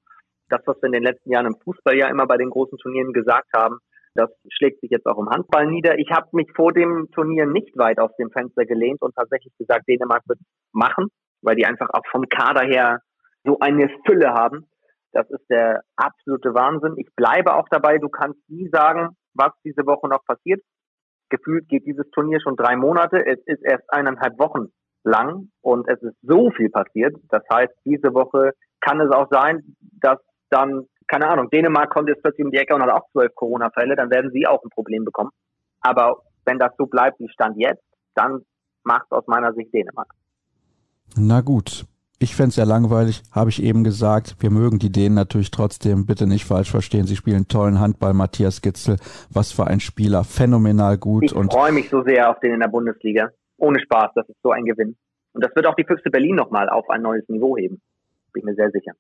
Das, 0.49 0.61
was 0.67 0.77
wir 0.81 0.87
in 0.87 0.93
den 0.93 1.03
letzten 1.03 1.31
Jahren 1.31 1.47
im 1.47 1.57
Fußball 1.63 1.97
ja 1.97 2.09
immer 2.09 2.27
bei 2.27 2.37
den 2.37 2.51
großen 2.51 2.79
Turnieren 2.79 3.13
gesagt 3.13 3.49
haben, 3.55 3.79
das 4.15 4.31
schlägt 4.49 4.81
sich 4.81 4.91
jetzt 4.91 5.07
auch 5.07 5.19
im 5.19 5.29
Handball 5.29 5.67
nieder. 5.67 5.99
Ich 5.99 6.11
habe 6.11 6.29
mich 6.33 6.49
vor 6.57 6.73
dem 6.73 7.09
Turnier 7.13 7.47
nicht 7.47 7.77
weit 7.79 8.01
aus 8.01 8.11
dem 8.17 8.31
Fenster 8.31 8.65
gelehnt 8.65 9.03
und 9.03 9.15
tatsächlich 9.15 9.53
gesagt, 9.59 9.87
Dänemark 9.89 10.23
wird 10.27 10.41
machen. 10.73 11.09
weil 11.43 11.57
die 11.57 11.65
einfach 11.65 11.89
auch 11.91 12.05
vom 12.11 12.29
Kader 12.29 12.67
her 12.67 13.01
so 13.45 13.59
eine 13.61 13.89
Fülle 14.05 14.35
haben. 14.35 14.67
Das 15.13 15.29
ist 15.31 15.49
der 15.49 15.83
absolute 15.97 16.55
Wahnsinn. 16.55 16.95
Ich 16.97 17.09
bleibe 17.17 17.55
auch 17.55 17.69
dabei, 17.71 17.99
du 17.99 18.09
kannst 18.09 18.39
nie 18.49 18.69
sagen, 18.71 19.17
was 19.35 19.53
diese 19.65 19.87
Woche 19.87 20.09
noch 20.09 20.25
passiert. 20.25 20.63
Gefühlt 21.29 21.69
geht 21.69 21.87
dieses 21.87 22.09
Turnier 22.11 22.41
schon 22.41 22.57
drei 22.57 22.77
Monate. 22.77 23.25
Es 23.25 23.39
ist 23.47 23.63
erst 23.63 23.85
eineinhalb 23.93 24.39
Wochen 24.39 24.69
lang 25.05 25.51
und 25.63 25.89
es 25.89 26.01
ist 26.03 26.17
so 26.23 26.51
viel 26.51 26.71
passiert. 26.71 27.17
Das 27.29 27.43
heißt, 27.53 27.73
diese 27.85 28.15
Woche 28.15 28.53
kann 28.81 29.01
es 29.01 29.11
auch 29.11 29.29
sein, 29.31 29.77
dass 30.01 30.19
dann, 30.51 30.87
keine 31.07 31.29
Ahnung, 31.29 31.49
Dänemark 31.51 31.91
kommt 31.91 32.09
jetzt 32.09 32.23
plötzlich 32.23 32.45
um 32.45 32.51
die 32.51 32.59
Ecke 32.59 32.75
und 32.75 32.83
hat 32.83 32.91
auch 32.91 33.09
zwölf 33.13 33.35
Corona-Fälle, 33.35 33.97
dann 33.97 34.11
werden 34.11 34.31
sie 34.33 34.47
auch 34.47 34.63
ein 34.63 34.71
Problem 34.71 35.05
bekommen. 35.05 35.31
Aber 35.81 36.23
wenn 36.45 36.59
das 36.59 36.73
so 36.77 36.87
bleibt 36.87 37.21
wie 37.21 37.29
Stand 37.29 37.57
jetzt, 37.57 37.83
dann 38.15 38.43
macht 38.83 39.11
aus 39.11 39.27
meiner 39.27 39.53
Sicht 39.55 39.73
Dänemark. 39.73 40.13
Na 41.17 41.41
gut. 41.41 41.85
Ich 42.23 42.37
fände 42.37 42.55
ja 42.57 42.65
langweilig, 42.65 43.23
habe 43.33 43.49
ich 43.49 43.63
eben 43.63 43.83
gesagt. 43.83 44.37
Wir 44.41 44.51
mögen 44.51 44.79
die 44.79 44.93
Dänen 44.93 45.15
natürlich 45.15 45.51
trotzdem. 45.51 46.05
Bitte 46.05 46.27
nicht 46.27 46.45
falsch 46.45 46.71
verstehen. 46.71 47.07
Sie 47.07 47.17
spielen 47.17 47.49
tollen 47.49 47.81
Handball. 47.81 48.13
Matthias 48.13 48.61
Gitzel, 48.61 48.97
was 49.31 49.53
für 49.53 49.67
ein 49.67 49.81
Spieler. 49.81 50.23
Phänomenal 50.23 50.99
gut. 50.99 51.23
Ich 51.25 51.33
freue 51.33 51.73
mich 51.73 51.89
so 51.89 52.03
sehr 52.03 52.29
auf 52.29 52.39
den 52.41 52.53
in 52.53 52.61
der 52.61 52.69
Bundesliga. 52.69 53.31
Ohne 53.57 53.81
Spaß. 53.81 54.11
Das 54.15 54.29
ist 54.29 54.37
so 54.43 54.51
ein 54.51 54.67
Gewinn. 54.67 54.97
Und 55.33 55.43
das 55.43 55.57
wird 55.57 55.67
auch 55.67 55.75
die 55.77 55.85
Füchse 55.85 56.11
Berlin 56.11 56.35
nochmal 56.35 56.69
auf 56.69 56.91
ein 56.91 57.01
neues 57.01 57.27
Niveau 57.31 57.57
heben. 57.57 57.81
Bin 58.35 58.41
ich 58.41 58.45
mir 58.45 58.55
sehr 58.55 58.71
sicher. 58.71 58.93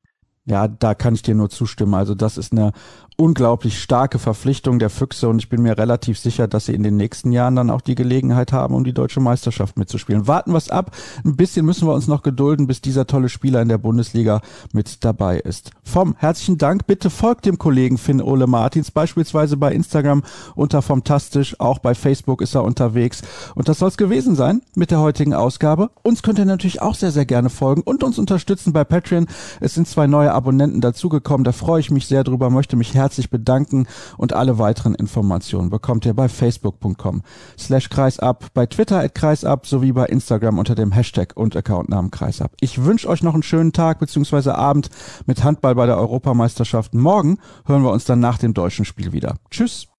Ja, 0.46 0.66
da 0.66 0.94
kann 0.94 1.12
ich 1.12 1.20
dir 1.20 1.34
nur 1.34 1.50
zustimmen. 1.50 1.92
Also 1.92 2.14
das 2.14 2.38
ist 2.38 2.52
eine 2.52 2.72
unglaublich 3.20 3.82
starke 3.82 4.18
Verpflichtung 4.18 4.78
der 4.78 4.88
Füchse 4.88 5.28
und 5.28 5.40
ich 5.40 5.50
bin 5.50 5.60
mir 5.60 5.76
relativ 5.76 6.18
sicher, 6.18 6.48
dass 6.48 6.64
sie 6.64 6.74
in 6.74 6.82
den 6.82 6.96
nächsten 6.96 7.32
Jahren 7.32 7.54
dann 7.54 7.68
auch 7.68 7.82
die 7.82 7.94
Gelegenheit 7.94 8.50
haben, 8.50 8.74
um 8.74 8.82
die 8.82 8.94
deutsche 8.94 9.20
Meisterschaft 9.20 9.76
mitzuspielen. 9.76 10.26
Warten 10.26 10.52
wir 10.52 10.56
es 10.56 10.70
ab. 10.70 10.96
Ein 11.22 11.36
bisschen 11.36 11.66
müssen 11.66 11.86
wir 11.86 11.92
uns 11.92 12.08
noch 12.08 12.22
gedulden, 12.22 12.66
bis 12.66 12.80
dieser 12.80 13.06
tolle 13.06 13.28
Spieler 13.28 13.60
in 13.60 13.68
der 13.68 13.76
Bundesliga 13.76 14.40
mit 14.72 15.04
dabei 15.04 15.38
ist. 15.38 15.70
Vom 15.82 16.14
herzlichen 16.16 16.56
Dank. 16.56 16.86
Bitte 16.86 17.10
folgt 17.10 17.44
dem 17.44 17.58
Kollegen 17.58 17.98
Finn 17.98 18.22
Ole 18.22 18.46
Martins, 18.46 18.90
beispielsweise 18.90 19.58
bei 19.58 19.72
Instagram 19.72 20.22
unter 20.54 20.80
Tastisch. 21.04 21.60
Auch 21.60 21.78
bei 21.78 21.94
Facebook 21.94 22.40
ist 22.40 22.54
er 22.54 22.64
unterwegs. 22.64 23.20
Und 23.54 23.68
das 23.68 23.80
soll 23.80 23.88
es 23.88 23.98
gewesen 23.98 24.34
sein 24.34 24.62
mit 24.74 24.90
der 24.90 25.00
heutigen 25.00 25.34
Ausgabe. 25.34 25.90
Uns 26.02 26.22
könnt 26.22 26.38
ihr 26.38 26.46
natürlich 26.46 26.80
auch 26.80 26.94
sehr, 26.94 27.10
sehr 27.10 27.26
gerne 27.26 27.50
folgen 27.50 27.82
und 27.82 28.02
uns 28.02 28.18
unterstützen 28.18 28.72
bei 28.72 28.84
Patreon. 28.84 29.26
Es 29.60 29.74
sind 29.74 29.86
zwei 29.88 30.06
neue 30.06 30.32
Abonnenten 30.32 30.80
dazugekommen. 30.80 31.44
Da 31.44 31.52
freue 31.52 31.80
ich 31.80 31.90
mich 31.90 32.06
sehr 32.06 32.24
drüber, 32.24 32.48
möchte 32.48 32.76
mich 32.76 32.94
herzlich 33.10 33.30
bedanken 33.30 33.88
und 34.18 34.34
alle 34.34 34.58
weiteren 34.58 34.94
Informationen 34.94 35.68
bekommt 35.68 36.06
ihr 36.06 36.14
bei 36.14 36.28
facebook.com 36.28 37.22
slash 37.58 37.90
kreisab, 37.90 38.54
bei 38.54 38.66
Twitter 38.66 39.00
at 39.00 39.16
kreisab 39.16 39.66
sowie 39.66 39.90
bei 39.90 40.06
Instagram 40.06 40.60
unter 40.60 40.76
dem 40.76 40.92
Hashtag 40.92 41.32
und 41.34 41.56
Accountnamen 41.56 42.12
kreisab. 42.12 42.52
Ich 42.60 42.84
wünsche 42.84 43.08
euch 43.08 43.24
noch 43.24 43.34
einen 43.34 43.42
schönen 43.42 43.72
Tag 43.72 43.98
bzw. 43.98 44.50
Abend 44.50 44.90
mit 45.26 45.42
Handball 45.42 45.74
bei 45.74 45.86
der 45.86 45.98
Europameisterschaft. 45.98 46.94
Morgen 46.94 47.38
hören 47.66 47.82
wir 47.82 47.90
uns 47.90 48.04
dann 48.04 48.20
nach 48.20 48.38
dem 48.38 48.54
deutschen 48.54 48.84
Spiel 48.84 49.10
wieder. 49.10 49.34
Tschüss! 49.50 49.88